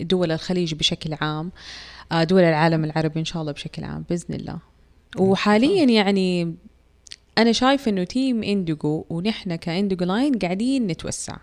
دول 0.00 0.32
الخليج 0.32 0.74
بشكل 0.74 1.14
عام 1.20 1.52
آه، 2.12 2.24
دول 2.24 2.42
العالم 2.42 2.84
العربي 2.84 3.20
إن 3.20 3.24
شاء 3.24 3.42
الله 3.42 3.52
بشكل 3.52 3.84
عام 3.84 4.04
بإذن 4.10 4.34
الله 4.34 4.58
وحاليا 5.16 5.84
يعني 5.84 6.54
أنا 7.38 7.52
شايفة 7.52 7.90
إنه 7.90 8.04
team 8.04 8.42
Indigo 8.42 9.04
ونحن 9.10 9.54
ك 9.54 9.61
Indigo 9.61 10.04
Line 10.04 10.38
قاعدين 10.38 10.86
نتوسع. 10.86 11.36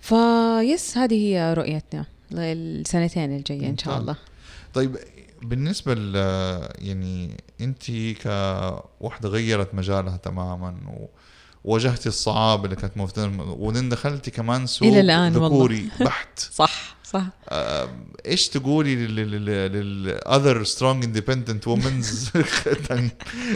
ف 0.00 0.25
yes 0.25 0.98
هذه 0.98 1.14
هي 1.14 1.54
رؤيتنا 1.54 2.04
للسنتين 2.30 3.36
الجاية 3.36 3.68
إن 3.68 3.78
شاء 3.78 3.94
ممتاز. 3.94 4.00
الله 4.00 4.16
طيب 4.74 4.96
بالنسبة 5.42 5.94
ل 5.94 6.14
يعني 6.78 7.30
أنت 7.60 7.90
كوحدة 9.00 9.28
غيرت 9.28 9.74
مجالها 9.74 10.16
تماما 10.16 10.76
وواجهتي 11.64 12.08
الصعاب 12.08 12.64
اللي 12.64 12.76
كانت 12.76 12.96
موجودة 12.96 13.30
وبعدين 13.38 13.88
دخلتي 13.88 14.30
كمان 14.30 14.66
سوق 14.66 14.88
الآن 14.88 15.36
والله. 15.36 15.48
ذكوري 15.48 15.88
بحت. 16.00 16.38
صح 16.60 16.96
صح. 17.04 17.22
آه، 17.48 17.88
إيش 18.26 18.48
تقولي 18.48 18.96
لل 18.96 19.44
other 19.44 20.64
strong 20.64 21.04
independent 21.04 21.68
womens 21.68 22.30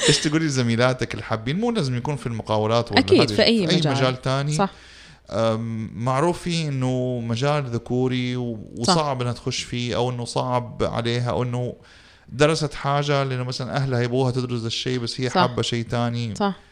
إيش 0.08 0.18
تقولي 0.18 0.46
لزميلاتك 0.46 1.12
اللي 1.14 1.24
حابين؟ 1.24 1.60
مو 1.60 1.70
لازم 1.70 1.96
يكون 1.96 2.16
في 2.16 2.26
المقاولات 2.26 2.92
ولا 2.92 3.00
أكيد، 3.00 3.20
هذه، 3.20 3.36
في 3.36 3.42
أي 3.42 3.70
أي 3.70 3.76
مجال. 3.76 3.92
مجال 3.94 4.22
تاني. 4.22 4.52
صح. 4.54 4.70
معروف 5.94 6.42
فيه 6.42 6.68
إنه 6.68 7.20
مجال 7.20 7.64
ذكوري 7.64 8.36
وصعب 8.36 9.22
إنها 9.22 9.32
تخش 9.32 9.62
فيه 9.62 9.96
أو 9.96 10.10
إنه 10.10 10.24
صعب 10.24 10.82
عليها 10.82 11.30
أو 11.30 11.42
إنه 11.42 11.74
درست 12.28 12.74
حاجة 12.74 13.24
لأنه 13.24 13.42
مثلا 13.44 13.76
أهلها 13.76 14.00
يبغوها 14.00 14.30
تدرس 14.30 14.64
الشيء 14.64 14.98
بس 14.98 15.20
هي. 15.20 15.30
حابة 15.30 15.62
شيء 15.62 15.84
تاني. 15.84 16.34
صح. 16.34 16.67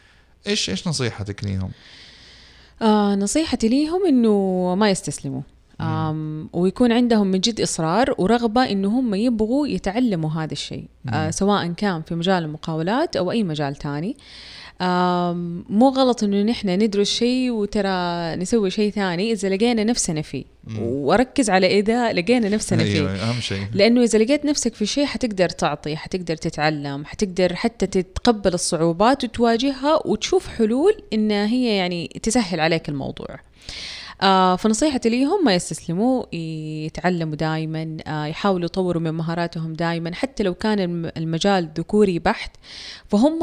إيش 0.47 0.69
إيش 0.69 0.87
نصيحتك 0.87 1.43
ليهم؟ 1.43 1.71
آه 2.81 3.15
نصيحتي 3.15 3.67
ليهم 3.67 4.05
إنه 4.05 4.75
ما 4.75 4.89
يستسلموا 4.89 5.41
آم 5.81 6.49
ويكون 6.53 6.91
عندهم 6.91 7.27
من 7.27 7.39
جد 7.39 7.61
إصرار 7.61 8.15
ورغبة 8.17 8.63
انه 8.63 8.99
هم 8.99 9.15
يبغوا 9.15 9.67
يتعلموا 9.67 10.29
هذا 10.29 10.53
الشيء 10.53 10.85
آه 11.13 11.29
سواء 11.29 11.67
كان 11.67 12.01
في 12.01 12.15
مجال 12.15 12.43
المقاولات 12.43 13.15
أو 13.15 13.31
أي 13.31 13.43
مجال 13.43 13.75
تاني 13.75 14.17
مو 15.69 15.89
غلط 15.89 16.23
إنه 16.23 16.41
نحن 16.41 16.69
ندرس 16.69 17.09
شيء 17.09 17.51
وترى 17.51 18.35
نسوي 18.35 18.69
شيء 18.69 18.91
ثاني 18.91 19.31
إذا 19.31 19.49
لقينا 19.49 19.83
نفسنا 19.83 20.21
فيه. 20.21 20.43
واركز 20.79 21.49
على 21.49 21.79
إذا 21.79 22.13
لقينا 22.13 22.49
نفسنا 22.49 22.83
فيه. 22.83 22.99
أيوه 22.99 23.11
أهم 23.11 23.39
شيء. 23.39 23.63
لأنه 23.73 24.03
إذا 24.03 24.19
لقيت 24.19 24.45
نفسك 24.45 24.73
في 24.73 24.85
شيء 24.85 25.05
حتقدر 25.05 25.49
تعطي 25.49 25.95
حتقدر 25.95 26.35
تتعلم 26.35 27.05
حتقدر 27.05 27.55
حتى 27.55 27.87
تتقبل 27.87 28.53
الصعوبات 28.53 29.23
وتواجهها 29.23 30.07
وتشوف 30.07 30.47
حلول 30.47 30.93
إنها 31.13 31.45
هي 31.45 31.77
يعني 31.77 32.19
تسهل 32.23 32.59
عليك 32.59 32.89
الموضوع. 32.89 33.39
آه 34.21 34.55
فنصيحتي 34.55 35.09
ليهم 35.09 35.45
ما 35.45 35.55
يستسلموا 35.55 36.35
يتعلموا 36.35 37.35
دائما 37.35 37.97
آه 38.07 38.25
يحاولوا 38.25 38.65
يطوروا 38.65 39.01
من 39.01 39.11
مهاراتهم 39.11 39.73
دائما 39.73 40.15
حتى 40.15 40.43
لو 40.43 40.53
كان 40.53 40.79
الم- 40.79 41.11
المجال 41.17 41.69
ذكوري 41.77 42.19
بحت 42.19 42.51
فهم 43.09 43.39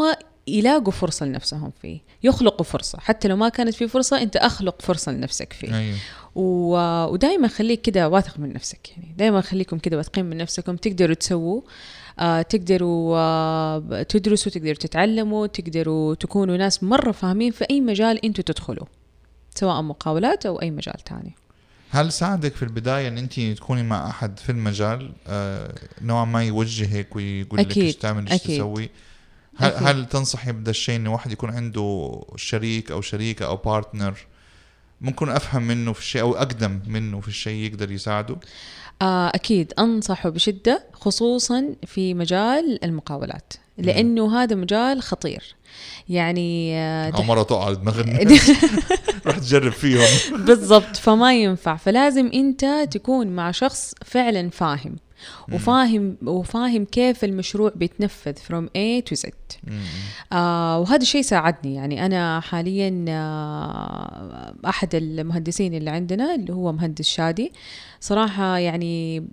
يلاقوا 0.46 0.92
فرصة 0.92 1.26
لنفسهم 1.26 1.72
فيه 1.82 1.98
يخلقوا 2.22 2.64
فرصة. 2.64 2.98
حتى 3.00 3.28
لو 3.28 3.36
ما 3.36 3.48
كانت 3.48 3.74
في 3.74 3.88
فرصة 3.88 4.22
أنت 4.22 4.36
أخلق 4.36 4.82
فرصة 4.82 5.12
لنفسك 5.12 5.52
فيه. 5.52 5.78
أيوه. 5.78 5.96
و... 6.34 6.76
ودائما 7.12 7.48
خليك 7.48 7.80
كده 7.80 8.08
واثق 8.08 8.38
من 8.38 8.52
نفسك 8.52 8.90
يعني. 8.90 9.14
دائما 9.18 9.40
خليكم 9.40 9.78
كده 9.78 9.96
واثقين 9.96 10.24
من 10.24 10.36
نفسكم 10.36 10.76
تقدروا 10.76 11.14
تسووا 11.14 11.60
آه 12.18 12.42
تقدروا 12.42 13.16
آه 13.18 14.02
تدرسوا 14.02 14.52
تقدروا 14.52 14.74
تتعلموا 14.74 15.46
تقدروا 15.46 16.14
تكونوا 16.14 16.56
ناس 16.56 16.82
مرة 16.82 17.12
فاهمين 17.12 17.50
في 17.52 17.64
أي 17.70 17.80
مجال 17.80 18.24
أنتوا 18.24 18.44
تدخلوا. 18.44 18.86
سواء 19.54 19.82
مقاولات 19.82 20.46
أو 20.46 20.62
أي 20.62 20.70
مجال 20.70 21.04
تاني 21.04 21.34
هل 21.90 22.12
ساعدك 22.12 22.54
في 22.54 22.62
البداية 22.62 23.08
إن 23.08 23.18
انت 23.18 23.40
تكوني 23.40 23.82
مع 23.82 24.10
أحد 24.10 24.38
في 24.38 24.52
المجال 24.52 25.12
آه 25.26 25.74
نوعا 26.02 26.24
ما 26.24 26.44
يوجهك 26.44 27.16
ويقول 27.16 27.60
لك 27.60 27.70
أكيد، 27.70 27.84
إيش 27.84 27.96
تعمل 27.96 28.28
إيش. 28.28 28.42
تسوي؟ 28.42 28.90
هل, 29.56 29.70
أكيد. 29.70 29.88
هل 29.88 30.06
تنصحي 30.06 30.52
بهذا 30.52 30.70
الشيء 30.70 30.96
انه 30.96 31.12
واحد 31.12 31.32
يكون 31.32 31.50
عنده 31.50 32.20
شريك 32.36 32.90
أو 32.90 33.00
شريكة 33.00 33.46
أو 33.46 33.56
بارتنر 33.56 34.18
ممكن 35.00 35.28
أفهم 35.28 35.62
منه 35.62 35.92
في 35.92 35.98
الشيء 36.00 36.22
أو 36.22 36.34
أقدم 36.36 36.80
منه 36.86 37.20
في 37.20 37.28
الشيء 37.28 37.64
يقدر 37.64 37.90
يساعده؟ 37.90 38.36
آه 39.02 39.28
أكيد 39.28 39.72
أنصحه 39.78 40.28
بشدة 40.28 40.84
خصوصا 40.92 41.74
في 41.86 42.14
مجال 42.14 42.84
المقاولات 42.84 43.52
لأنه 43.78 44.42
هذا 44.42 44.56
مجال 44.56 45.02
خطير 45.02 45.54
يعني 46.08 46.76
آه 46.78 47.22
مره 47.22 47.42
تقع 47.42 47.64
على 47.64 47.76
دماغنا. 47.76 48.18
روح 49.26 49.38
تجرب 49.38 49.72
فيهم. 49.72 50.06
بالضبط 50.46 50.96
فما 50.96 51.34
ينفع. 51.34 51.76
فلازم 51.76 52.30
انت 52.34 52.88
تكون 52.90 53.26
مع 53.26 53.50
شخص 53.50 53.94
فعلا 54.04 54.50
فاهم 54.50 54.96
وفاهم 55.52 56.16
وفاهم 56.26 56.84
كيف 56.84 57.24
المشروع 57.24 57.72
بيتنفذ 57.76 58.32
from 58.32 58.64
A 58.66 59.10
to 59.10 59.20
Z. 59.20 59.30
آه 60.32 60.78
وهذا 60.78 61.02
الشيء 61.02 61.22
ساعدني. 61.22 61.74
يعني 61.74 62.06
أنا 62.06 62.40
حاليا 62.40 63.04
آه 63.08 64.54
أحد 64.66 64.94
المهندسين 64.94 65.74
اللي 65.74 65.90
عندنا 65.90 66.34
اللي 66.34 66.52
هو 66.52 66.72
مهندس 66.72 67.08
شادي 67.08 67.52
صراحة 68.00 68.58
يعني 68.58 69.24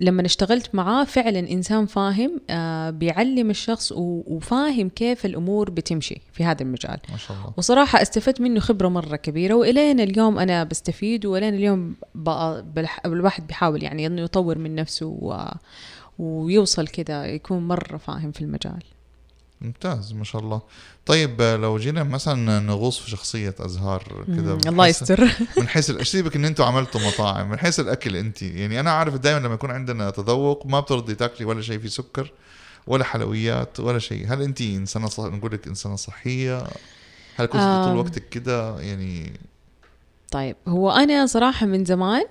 لما 0.00 0.26
اشتغلت 0.26 0.74
معاه 0.74 1.04
فعلا 1.04 1.38
إنسان 1.38 1.86
فاهم 1.86 2.40
آه 2.50 2.90
بيعلم 2.90 3.50
الشخص 3.50 3.92
وفاهم 3.96 4.88
كيف 4.88 5.26
الأمور 5.26 5.70
بتمشي 5.70 6.20
في 6.32 6.44
هذا 6.44 6.62
المجال. 6.62 6.98
ما 7.10 7.16
شاء 7.16 7.36
الله. 7.36 7.52
وصراحة 7.56 8.02
استفدت 8.02 8.40
منه 8.40 8.60
خبرة 8.60 8.88
مرة 8.88 9.16
كبيرة 9.16 9.54
وإلين 9.54 10.00
اليوم 10.00 10.38
أنا 10.38 10.64
بستفيد 10.64 11.26
وإلين 11.26 11.54
اليوم 11.54 11.94
الواحد 13.06 13.46
بيحاول 13.46 13.82
يعني 13.82 14.06
إنه 14.06 14.22
يطور 14.22 14.58
من 14.58 14.74
نفسه 14.74 15.06
و... 15.06 15.48
ويوصل 16.18 16.88
كذا 16.88 17.26
يكون 17.26 17.68
مرة 17.68 17.96
فاهم 17.96 18.32
في 18.32 18.40
المجال. 18.40 18.82
ممتاز 19.60 20.12
ما 20.12 20.24
شاء 20.24 20.42
الله. 20.42 20.62
طيب 21.06 21.42
لو 21.42 21.78
جينا 21.78 22.02
مثلا 22.02 22.60
نغوص 22.60 22.98
في 22.98 23.10
شخصية 23.10 23.54
أزهار 23.60 24.24
من 24.28 24.68
الله 24.68 24.86
يستر. 24.86 25.20
من 25.58 25.68
حيث 25.68 25.90
ال- 25.90 26.06
سيبك 26.06 26.36
إن 26.36 26.44
أنتم 26.44 26.64
عملتوا 26.64 27.00
مطاعم؟ 27.00 27.50
من 27.50 27.58
حيث 27.58 27.80
الأكل 27.80 28.16
انت 28.16 28.42
يعني 28.42 28.80
أنا 28.80 28.90
عارف 28.90 29.14
دائما 29.14 29.38
لما 29.46 29.54
يكون 29.54 29.70
عندنا 29.70 30.10
تذوق 30.10 30.66
ما 30.66 30.80
بترضي 30.80 31.14
تاكلي 31.14 31.46
ولا 31.46 31.62
شيء 31.62 31.78
فيه 31.78 31.88
سكر 31.88 32.32
ولا 32.86 33.04
حلويات 33.04 33.80
ولا 33.80 33.98
شيء. 33.98 34.32
هل 34.32 34.42
انت 34.42 34.60
إنسانة 34.60 35.08
صح... 35.08 35.24
نقول 35.24 35.52
لك 35.52 35.66
إنسانة 35.66 35.96
صحية؟ 35.96 36.58
هل 37.36 37.46
كنت 37.46 37.60
طول. 37.84 37.96
وقتك 37.96 38.28
كده؟ 38.28 38.80
يعني 38.80 39.32
طيب 40.30 40.56
هو 40.68 40.90
أنا 40.90 41.26
صراحة 41.26 41.66
من 41.66 41.84
زمان 41.84 42.24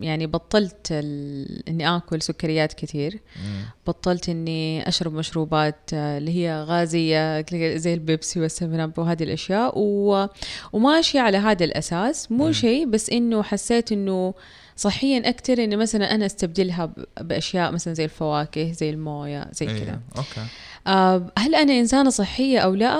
يعني 0.00 0.26
بطلت 0.26 0.86
ال... 0.90 1.68
إني 1.68 1.96
آكل 1.96 2.22
سكريات 2.22 2.72
كثير 2.72 3.20
مم. 3.44 3.62
بطلت 3.86 4.28
إني 4.28 4.88
أشرب 4.88 5.12
مشروبات 5.14 5.76
آه، 5.94 6.18
اللي 6.18 6.30
هي 6.36 6.62
غازية 6.62 7.44
زي 7.76 7.94
البيبسي 7.94 8.40
والسفن 8.40 8.80
أب 8.80 8.98
وهذه 8.98 9.22
الأشياء 9.22 9.72
و... 9.78 10.26
وماشية 10.72 11.20
على 11.20 11.38
هذا 11.38 11.64
الأساس 11.64 12.32
مو. 12.32 12.52
شيء 12.52 12.86
بس 12.86 13.10
إنه 13.10 13.42
حسيت 13.42 13.92
إنه 13.92 14.34
صحيا 14.76 15.28
أكثر 15.28 15.64
إنه 15.64 15.76
مثلا 15.76 16.14
أنا 16.14 16.26
أستبدلها 16.26 16.84
ب- 16.86 17.04
بأشياء 17.20 17.72
مثلا 17.72 17.94
زي 17.94 18.04
الفواكه 18.04 18.72
زي 18.72 18.90
الموية 18.90 19.48
زي 19.52 19.68
أيوة. 19.68 19.80
كذا 19.80 20.00
okay 20.16 20.46
آه، 20.86 21.32
هل 21.38 21.54
أنا 21.54 21.72
إنسانة 21.78 22.10
صحية 22.10 22.58
أو 22.58 22.74
لا؟ 22.74 22.98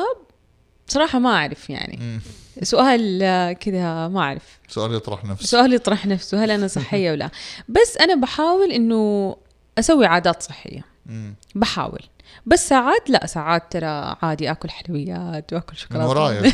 بصراحة 0.88 1.18
ما 1.18 1.30
أعرف 1.30 1.70
يعني 1.70 1.98
مم. 2.02 2.20
سؤال 2.62 3.18
كذا 3.60 4.08
ما 4.08 4.20
أعرف. 4.20 4.58
سؤال 4.68 4.94
يطرح 4.94 5.24
نفسه. 5.24 5.46
سؤال 5.46 5.74
يطرح 5.74 6.06
نفسه 6.06 6.44
هل 6.44 6.50
أنا 6.50 6.66
صحية 6.68 7.10
ولا 7.10 7.30
بس 7.68 7.96
أنا 7.96 8.14
بحاول 8.14 8.72
إنه 8.72 9.36
أسوي 9.78 10.06
عادات 10.06 10.42
صحية. 10.42 10.84
مم. 11.06 11.34
بحاول. 11.54 12.00
بس 12.46 12.68
ساعات 12.68 13.10
لا 13.10 13.26
ساعات 13.26 13.72
ترى 13.72 14.16
عادي 14.22 14.50
آكل 14.50 14.70
حلويات 14.70 15.52
وآكل 15.52 15.76
شوكولاتة. 15.76 16.08
ورايا 16.08 16.52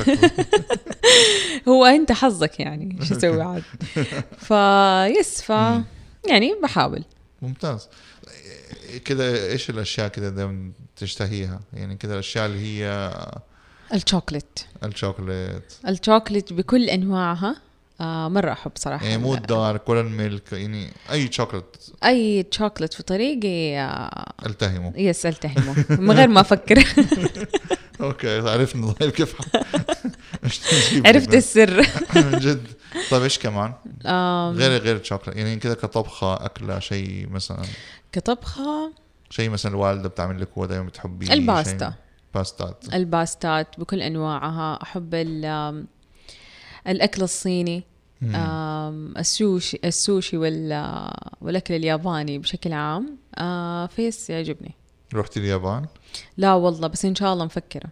هو 1.69 1.85
أنت 1.85 2.12
حظك 2.12 2.61
يعني 2.61 2.99
شو 3.05 3.14
أسوي 3.14 3.43
عاد. 3.43 3.62
فيس 4.38 5.43
ف. 5.47 5.49
يعني 6.28 6.55
بحاول. 6.62 7.05
ممتاز. 7.43 7.88
كده 9.05 9.50
إيش 9.52 9.71
الأشياء 9.71 10.09
كده 10.09 10.28
دايما 10.28 10.73
تشتهيها؟ 10.97 11.61
يعني 11.73 11.97
كده 11.97 12.12
الأشياء 12.14 12.47
اللي 12.47 12.59
هي 12.85 13.11
الشوكليت. 13.95 14.59
الشوكولات 14.85 15.73
الشوكليت 15.88 16.52
بكل 16.52 16.85
أنواعها. 16.90 17.57
آه 18.00 18.28
مرة 18.28 18.52
أحب 18.52 18.73
صراحة. 18.75 19.07
يعني 19.07 19.23
مو 19.23 19.35
ال 19.35 19.45
dark 19.45 19.88
ولا 19.88 20.00
ال 20.00 20.11
milk 20.11 20.52
يعني 20.52 20.90
أي 21.12 21.33
شوكولات 21.33 21.76
أي 22.04 22.47
شوكليت 22.50 22.95
في 22.95 23.02
طريقي 23.02 23.78
آه 23.78 24.33
التهمه. 24.47 24.92
yes 24.97 25.26
التهمه. 25.26 25.85
من 25.90 26.11
غير 26.11 26.28
ما 26.28 26.40
أفكر. 26.40 26.85
okay 28.00 28.38
عرفنا 28.38 28.92
طيب 28.92 29.11
كيف 29.11 29.35
عرفت؟ 31.07 31.35
السر. 31.35 31.76
من 32.16 32.38
جد. 32.38 32.66
طيب 33.11 33.23
إيش 33.23 33.38
كمان؟ 33.38 33.73
غير 34.57 34.83
غير 34.83 34.97
الشوكولات 34.97 35.37
يعني 35.37 35.57
كده 35.57 35.75
كطبخة 35.75 36.35
أكلة 36.35 36.78
شيء 36.78 37.28
مثلا. 37.30 37.62
كطبخة. 38.12 38.92
شيء 39.30 39.50
مثلا 39.50 39.73
الوالدة 39.73 40.09
بتعمل 40.09 40.40
لك 40.40 40.49
هو 40.59 40.66
دائما 40.66 40.85
بتحبيه 40.85 41.33
الباستا. 41.33 41.95
شيء- 42.45 42.57
باستات 42.59 42.95
الباستات 42.95 43.80
بكل 43.80 44.02
أنواعها. 44.02 44.78
أحب 44.83 45.14
الأكل 46.87 47.23
الصيني 47.23 47.83
السوشي 49.18 49.80
السوشي 49.85 50.37
وال 50.37 50.73
والأكل 51.40 51.75
الياباني 51.75 52.38
بشكل 52.38 52.73
عام. 52.73 53.16
آه 53.35 53.87
ف 53.87 53.98
yes 53.98 54.31
يعجبني. 54.30 54.75
رحتي 55.14 55.40
اليابان؟ 55.40 55.87
لا 56.37 56.54
والله 56.54 56.88
بس 56.88 57.04
إن 57.04 57.14
شاء 57.14 57.33
الله 57.33 57.45
مفكرة. 57.45 57.88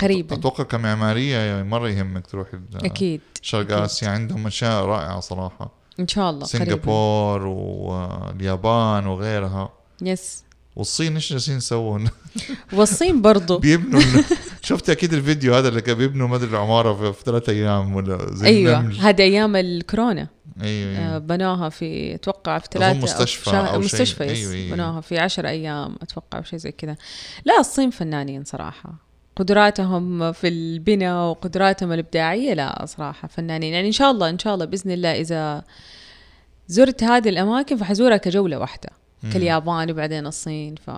قريبا. 0.00 0.36
أتوقع 0.36 0.64
كمعماريه 0.64 1.36
يعني 1.36 1.68
مرة 1.68 1.88
يهمك 1.88 2.26
تروحي 2.26 2.58
أكيد 2.74 3.20
شرق. 3.42 3.72
آسيا 3.72 4.08
عندهم 4.08 4.46
أشياء 4.46 4.84
رائعة 4.84 5.20
صراحة. 5.20 5.70
إن 6.00 6.08
شاء 6.08 6.30
الله 6.30 6.44
سنغافور 6.46 7.46
واليابان 7.46 9.06
وغيرها. 9.06 9.72
يس 10.02 10.43
والصين 10.76 11.14
إيش 11.14 11.30
جالسين 11.32 11.56
يسووا 11.56 11.98
والصين 12.72 13.22
برضو 13.22 13.58
بيبنوا 13.58 14.00
شفت 14.62 14.90
أكيد 14.90 15.12
الفيديو 15.14 15.54
هذا 15.54 15.68
اللي 15.68 15.80
كان 15.80 15.94
بيبنوا 15.96 16.28
ما 16.28 16.36
أدري 16.36 16.50
العمارة 16.50 17.12
في, 17.12 17.22
ثلاث 17.24 17.48
أيام 17.48 17.94
ولا 17.94 18.34
زي 18.34 18.46
أيوه 18.46 18.80
النمل. 18.80 18.96
هذا 18.98 19.24
أيام 19.24 19.56
الكورونا 19.56 20.28
أيوه 20.62 20.98
آه 20.98 21.08
أيوه 21.08 21.18
بنوها 21.18 21.68
في 21.68 22.14
أتوقع 22.14 22.58
في 22.58 22.68
ثلاثة 22.72 22.98
مستشفى 22.98 23.44
شهر- 23.44 23.68
أو 23.74 23.82
شيء. 23.82 23.84
مستشفى 24.00 24.24
أيوة، 24.24 24.52
أيوة. 24.52 24.74
بنوها 24.76 25.00
في 25.00 25.18
عشر 25.18 25.46
أيام 25.48 25.96
أتوقع 26.02 26.38
أو 26.38 26.42
شيء 26.42 26.58
زي 26.58 26.72
كذا 26.72 26.96
لا 27.44 27.60
الصين 27.60 27.90
فنانين 27.90 28.44
صراحة 28.44 28.94
قدراتهم 29.36 30.32
في 30.32 30.48
البناء 30.48 31.30
وقدراتهم 31.30 31.92
الإبداعية 31.92 32.54
لا 32.54 32.84
صراحة 32.86 33.28
فنانين 33.28 33.72
يعني 33.74 33.86
إن 33.86 33.92
شاء 33.92 34.10
الله 34.10 34.28
إن 34.30 34.38
شاء 34.38 34.54
الله 34.54 34.64
بإذن 34.64 34.90
الله 34.90 35.20
إذا 35.20 35.64
زرت 36.68 37.02
هذه 37.04 37.28
الأماكن 37.28 37.76
فحزورها 37.76 38.16
كجولة 38.16 38.58
واحدة 38.58 38.88
مم. 38.92 39.03
كاليابان 39.32 39.90
وبعدين 39.90 40.26
الصين 40.26 40.74
ف 40.86 40.90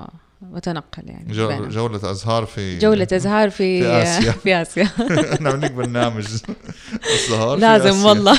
وتنقل 0.52 1.02
يعني. 1.06 1.32
جو-. 1.32 1.68
جولة 1.68 2.10
أزهار 2.10 2.46
في 2.46 2.78
جولة 2.78 3.08
أزهار 3.12 3.50
في 3.50 3.80
في 3.82 3.88
آسيا. 3.88 4.32
في 4.44 4.54
آسيا. 4.62 4.88
نعمل 5.40 5.60
لك 5.60 5.72
برنامج 5.72 6.26
أزهار 7.14 7.56
في 7.56 7.60
لازم 7.60 7.88
آسيا. 7.88 8.08
والله. 8.08 8.38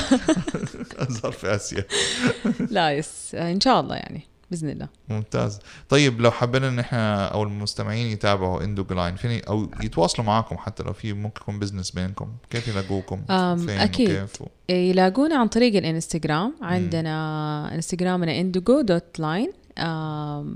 أزهار 1.08 1.32
في 1.32 1.54
آسيا. 1.54 1.84
لا 2.70 2.92
yes. 2.92 3.34
إن 3.34 3.60
شاء 3.60 3.80
الله 3.80 3.96
يعني 3.96 4.22
بإذن 4.50 4.70
الله. 4.70 4.88
ممتاز. 5.08 5.58
طيب 5.88 6.20
لو 6.20 6.30
حبينا 6.30 6.68
إن 6.68 6.78
إحنا 6.78 7.26
أو 7.26 7.42
المستمعين 7.42 8.06
يتابعوا 8.06 8.62
Indigo 8.64 8.84
Line 8.84 9.16
فيني 9.16 9.40
أو 9.40 9.70
يتواصلوا 9.82 10.26
معاكم 10.26 10.56
حتى 10.56 10.82
لو 10.82 10.92
في 10.92 11.12
ممكن 11.12 11.40
يكون 11.42 11.58
business 11.58 11.90
بينكم. 11.90 12.28
كيف 12.50 12.68
يلاقوكم؟ 12.68 13.20
فين 13.56 13.70
أكيد. 13.70 14.10
وكيف؟ 14.10 14.42
و... 14.42 14.46
يلاقونا 14.68 15.36
عن 15.38 15.48
طريق 15.48 15.76
الإنستغرام. 15.76 16.54
عندنا 16.62 17.74
إنستغرامنا 17.74 18.40
إندوجو 18.40 18.80
دوت 18.80 19.18
لاين. 19.20 19.52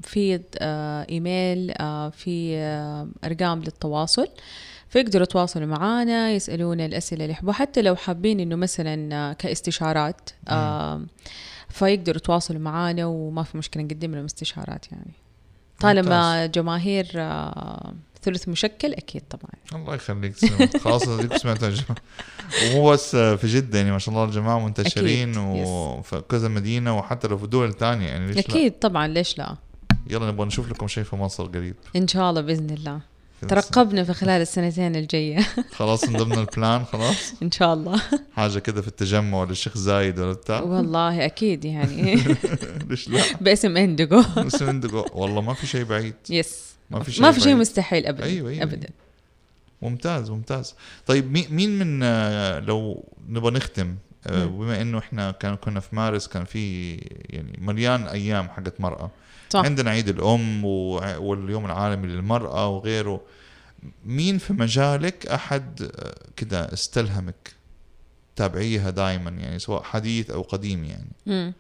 في 0.03 0.41
إيميل 1.11 1.73
في 2.13 2.57
أرقام 3.25 3.61
للتواصل. 3.61 4.29
فيقدروا 4.89 5.23
يتواصلوا 5.23 5.67
معنا 5.67 6.31
يسألونا 6.31 6.87
الأسئلة 6.87 7.23
اللي 7.25 7.33
يحبوا. 7.33 7.53
حتى 7.53 7.83
لو 7.83 7.97
حابين 7.97 8.41
إنه 8.41 8.57
مثلا 8.57 9.33
كاستشارات 9.33 10.31
فيقدروا 11.69 12.17
يتواصلوا 12.17 12.61
معنا 12.61 13.07
وما 13.07 13.43
في 13.43 13.59
مشكلة 13.59 13.83
نقدم 13.83 14.15
لهم 14.15 14.25
استشارات 14.25 14.93
يعني. 14.93 15.13
طالما 15.81 16.47
جماهير 16.47 17.07
ثلث 18.23 18.49
مشكل 18.49 18.93
أكيد 18.93 19.23
طبعا. 19.31 19.83
الله 19.83 19.95
يخليك. 19.95 20.35
خلاص 20.79 21.09
يا 21.09 21.27
جماعة 21.27 21.75
ومو 22.65 22.91
بس 22.91 23.17
في 23.17 23.47
جدة 23.47 23.79
يعني 23.79 23.91
ما 23.91 23.99
شاء 23.99 24.15
الله 24.15 24.25
الجماعة 24.25 24.59
منتشرين. 24.59 25.39
وفي 25.39 26.23
كذا 26.29 26.49
مدينة 26.49 26.99
وحتى 26.99 27.29
لو 27.29 27.39
في 27.39 27.47
دول 27.47 27.73
تانية 27.73 28.07
يعني 28.07 28.27
ليش 28.27 28.37
لا؟ 28.37 28.41
أكيد 28.41 28.79
طبعا 28.79 29.07
ليش 29.07 29.39
لا؟ 29.39 29.57
يلا 30.11 30.27
نبغى 30.27 30.47
نشوف 30.47 30.71
لكم 30.71 30.89
شيء 30.89 31.05
في 31.05 31.17
مصر 31.17 31.45
قريب. 31.45 31.75
إن 31.97 32.09
شاء 32.09 32.31
الله 32.31 32.41
بإذن 32.41 32.71
الله. 32.71 33.12
ترقبنا 33.49 34.05
في 34.05 34.13
خلال 34.15 34.43
السنتين 34.43 34.97
الجاية. 34.97 35.39
خلاص 35.79 36.09
من 36.09 36.17
ضمن 36.17 36.39
ال 36.39 36.48
plan 36.48 36.85
خلاص. 36.85 37.35
إن 37.43 37.51
شاء 37.51 37.75
الله. 37.75 38.03
حاجة 38.37 38.59
كده 38.59 38.83
في 38.83 38.89
التجمع 38.89 39.41
ولا 39.41 39.51
الشيخ 39.51 39.77
زايد 39.79 40.19
ولا 40.21 40.33
بتاع؟ 40.33 40.61
والله 40.61 41.25
أكيد 41.25 41.65
يعني. 41.65 42.15
ليش 42.91 43.09
لا؟ 43.09 43.23
باسم 43.41 43.77
Indigo 43.77 44.23
بس 44.37 44.63
عندكم 44.63 45.05
والله 45.13 45.41
ما 45.41 45.55
في 45.55 45.67
شيء 45.67 45.85
بعيد. 45.85 46.15
yes 46.31 46.73
ما 46.91 47.03
في 47.03 47.13
شيء 47.13 47.23
ما 47.23 47.33
في 47.33 47.41
شيء. 47.41 47.55
مستحيل 47.55 48.07
ابدا. 48.07 48.25
أيوة، 48.25 48.51
أيوة، 48.51 48.63
ابدا. 48.63 48.89
ممتاز 49.83 50.31
ممتاز. 50.31 50.75
طيب 51.07 51.33
مي- 51.33 51.47
مين 51.51 51.79
من 51.79 52.01
آه، 52.03 52.59
لو 52.59 53.05
نبغى 53.29 53.51
نختم 53.51 53.97
آه،. 54.27 54.45
بما 54.47 54.83
إنه 54.83 54.99
إحنا 54.99 55.31
كان 55.31 55.55
كنا 55.57 55.81
في 55.81 55.97
مارس 55.97 56.27
كان 56.29 56.45
في 56.45 56.95
يعني 57.31 57.59
مليان 57.61 58.03
أيام 58.03 58.49
حقت 58.49 58.81
مرأة. 58.81 59.11
صح. 59.53 59.65
عندنا 59.65 59.91
عيد 59.91 60.09
الأم 60.09 60.65
واليوم 60.65 61.67
العالمي 61.67 62.07
للمرأة 62.09 62.69
وغيره. 62.69 63.21
مين 64.05 64.39
في 64.39 64.53
مجالك 64.53 65.27
أحد 65.27 65.83
آه، 65.83 66.15
كده 66.37 66.73
استلهمك؟ 66.73 67.53
تابعيها 68.37 68.91
دائما 68.91 69.31
يعني 69.31 69.59
سواء 69.59 69.83
حديث 69.83 70.31
أو 70.31 70.43
قديم 70.43 70.85
يعني. 70.85 71.09
مم. 71.27 71.53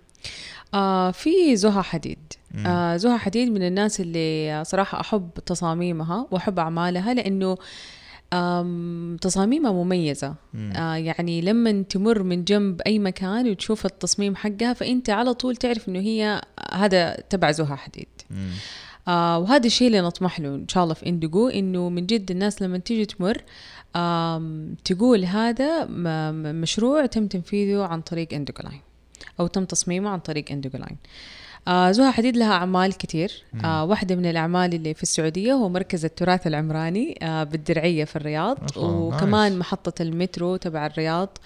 آه 0.74 1.10
في 1.10 1.56
زها 1.56 1.82
حديد. 1.82 2.18
مم. 2.54 2.66
آه 2.66 2.96
زها 2.96 3.16
حديد 3.16 3.48
من 3.48 3.62
الناس 3.66 4.00
اللي 4.00 4.62
صراحة 4.66 5.00
أحب 5.00 5.30
تصاميمها 5.46 6.26
وأحب 6.30 6.58
أعمالها 6.58 7.14
لأنه 7.14 7.52
آم، 7.52 7.56
تصاميمها 9.20 9.72
مميزة 9.72 10.34
مم. 10.54 10.72
آه 10.76 10.94
يعني 10.96 11.40
لما 11.40 11.82
تمر 11.82 12.22
من 12.22 12.44
جنب 12.44 12.80
أي 12.80 12.98
مكان 12.98 13.50
وتشوف 13.50 13.86
التصميم 13.86 14.36
حقها 14.36 14.72
فأنت 14.72 15.10
على 15.10 15.34
طول 15.34 15.56
تعرف 15.56 15.88
إنه 15.88 16.00
هي 16.00 16.40
هذا 16.72 17.14
تبع 17.30 17.50
زها 17.50 17.76
حديد 17.76 18.08
مم. 18.30 18.50
آه 19.08 19.38
وهذا 19.38 19.66
الشيء 19.66 19.86
اللي 19.86 20.00
نطمح 20.00 20.40
له 20.40 20.48
إن 20.48 20.68
شاء 20.68 20.82
الله 20.84 20.94
في 20.94 21.06
Indigo 21.06 21.48
إنه 21.48 21.88
من 21.88 22.06
جد 22.06 22.30
الناس 22.30 22.62
لما 22.62 22.78
تيجي 22.78 23.04
تمر 23.04 23.42
تقول 24.84 25.24
هذا 25.24 25.84
مشروع 26.52 27.06
تم 27.06 27.26
تنفيذه 27.26 27.82
عن 27.82 28.00
طريق 28.00 28.34
Indigo 28.34 28.62
Line 28.62 28.80
أو 29.40 29.46
تم 29.46 29.64
تصميمه 29.64 30.10
عن 30.10 30.18
طريق 30.18 30.44
Indigo 30.50 30.78
Line 30.78 30.96
آه 30.96 31.41
زها 31.66 32.10
حديد 32.10 32.36
لها 32.36 32.52
أعمال 32.52 32.92
كتير 32.92 33.32
آه 33.64 33.84
واحدة 33.84 34.14
من 34.16 34.26
الأعمال 34.26 34.74
اللي 34.74 34.94
في 34.94 35.02
السعودية 35.02 35.52
هو 35.52 35.68
مركز 35.68 36.04
التراث 36.04 36.46
العمراني 36.46 37.18
آه 37.22 37.44
بالدرعية 37.44 38.04
في 38.04 38.16
الرياض 38.16 38.58
وكمان 38.76 39.30
nice. 39.30 39.54
محطة 39.54 40.02
المترو 40.02 40.56
تبع 40.56 40.86
الرياض 40.86 41.38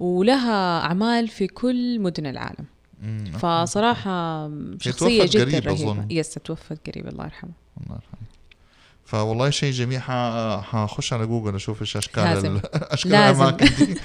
ولها 0.00 0.80
أعمال 0.80 1.28
في 1.28 1.46
كل 1.46 2.00
مدن 2.00 2.26
العالم 2.26 2.64
مم. 3.02 3.24
فصراحة 3.38 4.50
شخصية 4.80 5.24
جدا 5.26 5.44
قريب 5.44 5.64
رهيبة 5.66 5.90
أظن. 5.92 6.06
yes 6.10 6.34
توفت 6.34 6.88
قريب 6.90 7.08
الله 7.08 7.24
يرحمه 7.24 7.50
الله 7.80 7.94
يرحمه 7.96 8.29
فوالله 9.10 9.50
شيء 9.50 9.72
جميل. 9.72 10.00
حخش 10.62 11.12
على 11.12 11.26
جوجل 11.26 11.54
أشوف 11.54 11.80
إيش 11.80 11.96
أشكال 11.96 12.24
أشكال. 12.74 13.14
الأماكن 13.14 13.66
دي. 13.84 13.98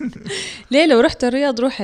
ليه 0.70 0.86
لو 0.86 1.00
رحت 1.00 1.24
الرياض 1.24 1.60
روح 1.60 1.82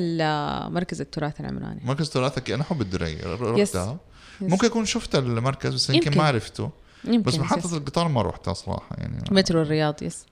مركز 0.73 1.01
التراث 1.01 1.41
العمراني. 1.41 1.81
مركز 1.85 2.11
تراثك 2.11 2.51
أنا 2.51 2.63
أحب 2.63 2.95
yes. 3.03 3.77
رحتها. 3.77 3.97
ممكن 4.41 4.67
اكون 4.67 4.85
شفت 4.85 5.15
المركز 5.15 5.75
بس 5.75 5.91
يمكن. 5.91 6.19
ما 6.19 6.25
عرفته. 6.25 6.71
يمكن 7.05 7.23
بس 7.23 7.35
yes. 7.35 7.41
محطة 7.41 7.77
القطار 7.77 8.09
ما 8.09 8.23
رحتها 8.23 8.55
صراحة 8.55 8.97
يعني. 8.99 9.25
مترو 9.31 9.63
الرياض 9.63 10.03
yes. 10.03 10.27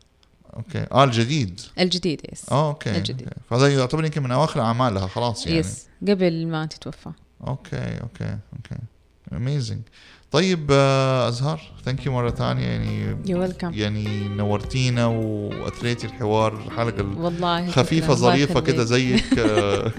okay. 0.56 0.87
آه 0.92 1.04
الجديد. 1.04 1.60
الجديد 1.78 2.20
yes. 2.32 2.52
آه 2.52 2.68
okay. 2.68 2.96
الجديد. 2.96 3.28
okay. 3.28 3.40
فهذا 3.50 3.74
يعتبر 3.74 4.04
يمكن 4.04 4.22
من 4.22 4.30
أواخر 4.32 4.60
أعمالها 4.60 5.06
خلاص 5.06 5.46
يعني. 5.46 5.58
yes. 5.58 5.87
قبل 6.08 6.46
ما 6.46 6.66
تتوفى. 6.66 7.10
okay 7.46 7.76
okay 7.76 8.38
okay. 8.52 8.76
Amazing 9.32 9.80
طيب 10.34 10.70
ازهار 11.28 11.60
thank 11.84 12.06
you 12.06 12.12
مرة 12.12 12.30
ثانية 12.30 12.66
يعني 12.66 13.16
يعني 13.72 14.28
نورتينا 14.28 15.06
وأثريتي 15.06 16.06
الحوار 16.06 16.52
الحلقة 16.66 17.06
والله 17.18 17.70
خفيفة 17.70 18.14
ظريفة 18.14 18.60
كده. 18.60 18.84
زيك 18.84 19.38
آه، 19.38 19.92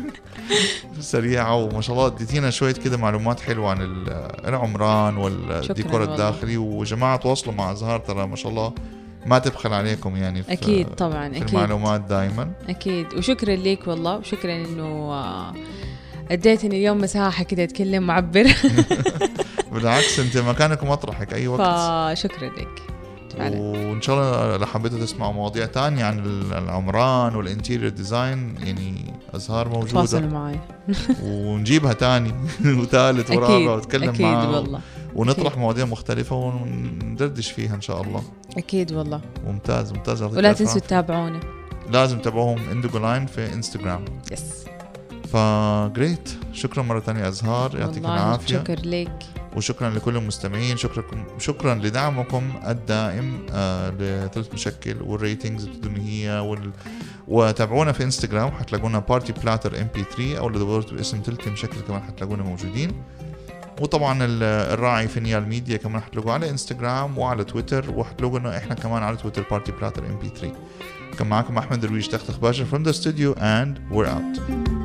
سريعة 1.00 1.56
وما 1.56 1.82
شاء 1.82 1.96
الله 1.96 2.08
اديتينا 2.08 2.50
شوية 2.50 2.74
كده 2.74 2.98
معلومات 2.98 3.40
حلوة 3.40 3.70
عن 3.70 3.82
ال- 3.82 4.10
العمران 4.48 5.18
والديكور. 5.18 6.04
الداخلي 6.04 6.58
وجماعة 6.58 7.18
تواصلوا 7.18 7.56
مع 7.56 7.72
ازهار 7.72 8.00
ترى 8.00 8.28
ما 8.28 8.36
شاء 8.36 8.52
الله 8.52 8.74
ما 9.26 9.40
تبخل 9.40 9.74
عليكم 9.74 10.16
يعني 10.16 10.44
في 10.44 10.52
أكيد 10.54 10.88
طبعا 10.88 11.30
في 11.30 11.38
أكيد 11.38 11.50
المعلومات 11.50 12.02
دائما 12.02 12.52
أكيد 12.70 13.14
وشكرا 13.18 13.56
ليك 13.56 13.88
والله 13.88 14.18
وشكرا 14.18 14.56
إنه 14.56 14.84
آه، 15.14 15.54
أديتني 16.32 16.78
اليوم 16.78 16.98
مساحة 16.98 17.44
كده 17.44 17.64
أتكلم 17.64 18.04
معبر 18.04 18.46
بالعكس 19.76 20.20
انت 20.20 20.38
مكانك 20.38 20.84
ومطرحك 20.84 21.34
أي 21.34 21.48
وقت. 21.48 21.62
فشكرا 21.62 22.50
لك. 22.50 22.82
فعلا. 23.38 23.60
وإن 23.60 24.02
شاء 24.02 24.16
الله 24.16 24.58
لو 24.58 24.66
حبيتوا 24.66 25.00
تسمعوا 25.00 25.34
مواضيع 25.34 25.66
تانية 25.66 26.06
عن 26.06 26.20
ال- 26.20 26.54
العمران 26.54 27.36
وال 27.36 27.47
interior 27.47 27.90
design 27.90 28.56
يعني 28.64 29.14
أزهار 29.36 29.70
موجودة. 29.70 29.92
تواصلوا 29.92 30.30
معي. 30.30 30.60
ونجيبها 31.24 31.94
تاني 31.94 32.34
وثالث 32.66 33.32
ورابع 33.32 33.56
أكيد 33.56 33.68
ونتكلم 33.68 34.10
أكيد 34.10 34.22
معاها 34.22 34.50
والله. 34.50 34.80
ونطرح 35.16 35.46
أكيد. 35.48 35.60
مواضيع 35.60 35.86
مختلفة 35.86 36.36
وندردش 36.36 37.52
فيها 37.52 37.76
إن 37.76 37.82
شاء 37.82 38.02
الله. 38.02 38.24
أكيد 38.58 38.92
والله. 38.94 39.22
ممتاز 39.48 39.92
ممتاز. 39.94 40.24
ولا 40.24 40.54
تنسوا. 40.54 40.80
تتابعونا 40.82 41.40
لازم 41.92 42.20
تتابعوهم 42.20 42.70
Indigo 42.72 43.00
Line 43.00 43.26
في 43.26 43.54
انستغرام 43.54 44.06
yes 44.32 44.66
ف 45.34 45.50
great 45.50 46.30
شكرا 46.54 46.84
مرة 46.84 47.00
ثانية 47.00 47.28
أزهار. 47.28 47.76
يعطيك 47.80 48.06
العافية. 48.06 48.58
شكر 48.58 48.80
لك. 48.86 49.24
وشكرا 49.56 49.90
لكل 49.90 50.18
المستمعين 50.18 50.78
شكرا 50.78 51.04
شكرا 51.40 51.76
لدعمكم 51.76 52.44
الدائم 52.68 53.46
آه 53.54 53.90
لثلث 53.90 54.54
مشكل 54.54 54.96
وال 55.02 55.16
ratings 55.16 55.66
الدنيا 55.66 56.40
وال... 56.40 56.72
وتابعونا 57.28 57.92
في 57.92 58.04
إنستغرام 58.04 58.52
حتلاقونا 58.52 59.00
Party 59.00 59.34
Platter 59.34 59.82
MP3 59.82 60.38
أو 60.38 60.50
لو 60.50 60.58
دورتوا 60.60 60.98
باسم 60.98 61.22
ثلث 61.26 61.48
مشكل 61.48 61.80
كمان 61.88 62.02
حتلاقونا 62.02 62.44
موجودين. 62.44 62.92
وطبعا 63.82 64.24
ال- 64.26 64.44
الراعي 64.74 65.08
في 65.08 65.20
نيال 65.20 65.48
ميديا 65.50 65.78
كمان 65.78 66.02
حتلاقوه 66.02 66.34
على 66.34 66.50
إنستغرام 66.50 67.18
وعلى 67.18 67.44
تويتر 67.44 67.92
وحتلاقونا 67.92 68.58
إحنا 68.58 68.76
كمان 68.76 69.04
على 69.04 69.18
تويتر 69.18 69.46
Party 69.52 69.72
Platter 69.72 70.06
MP3 70.06 70.52
كان 71.20 71.28
معكم 71.28 71.58
أحمد 71.58 71.80
درويش 71.82 72.08
تختخ 72.08 72.38
باشا 72.40 72.66
from 72.72 72.84
the 72.88 72.94
studio 72.94 73.34
and 73.40 73.94
we're 73.96 74.08
out. 74.08 74.85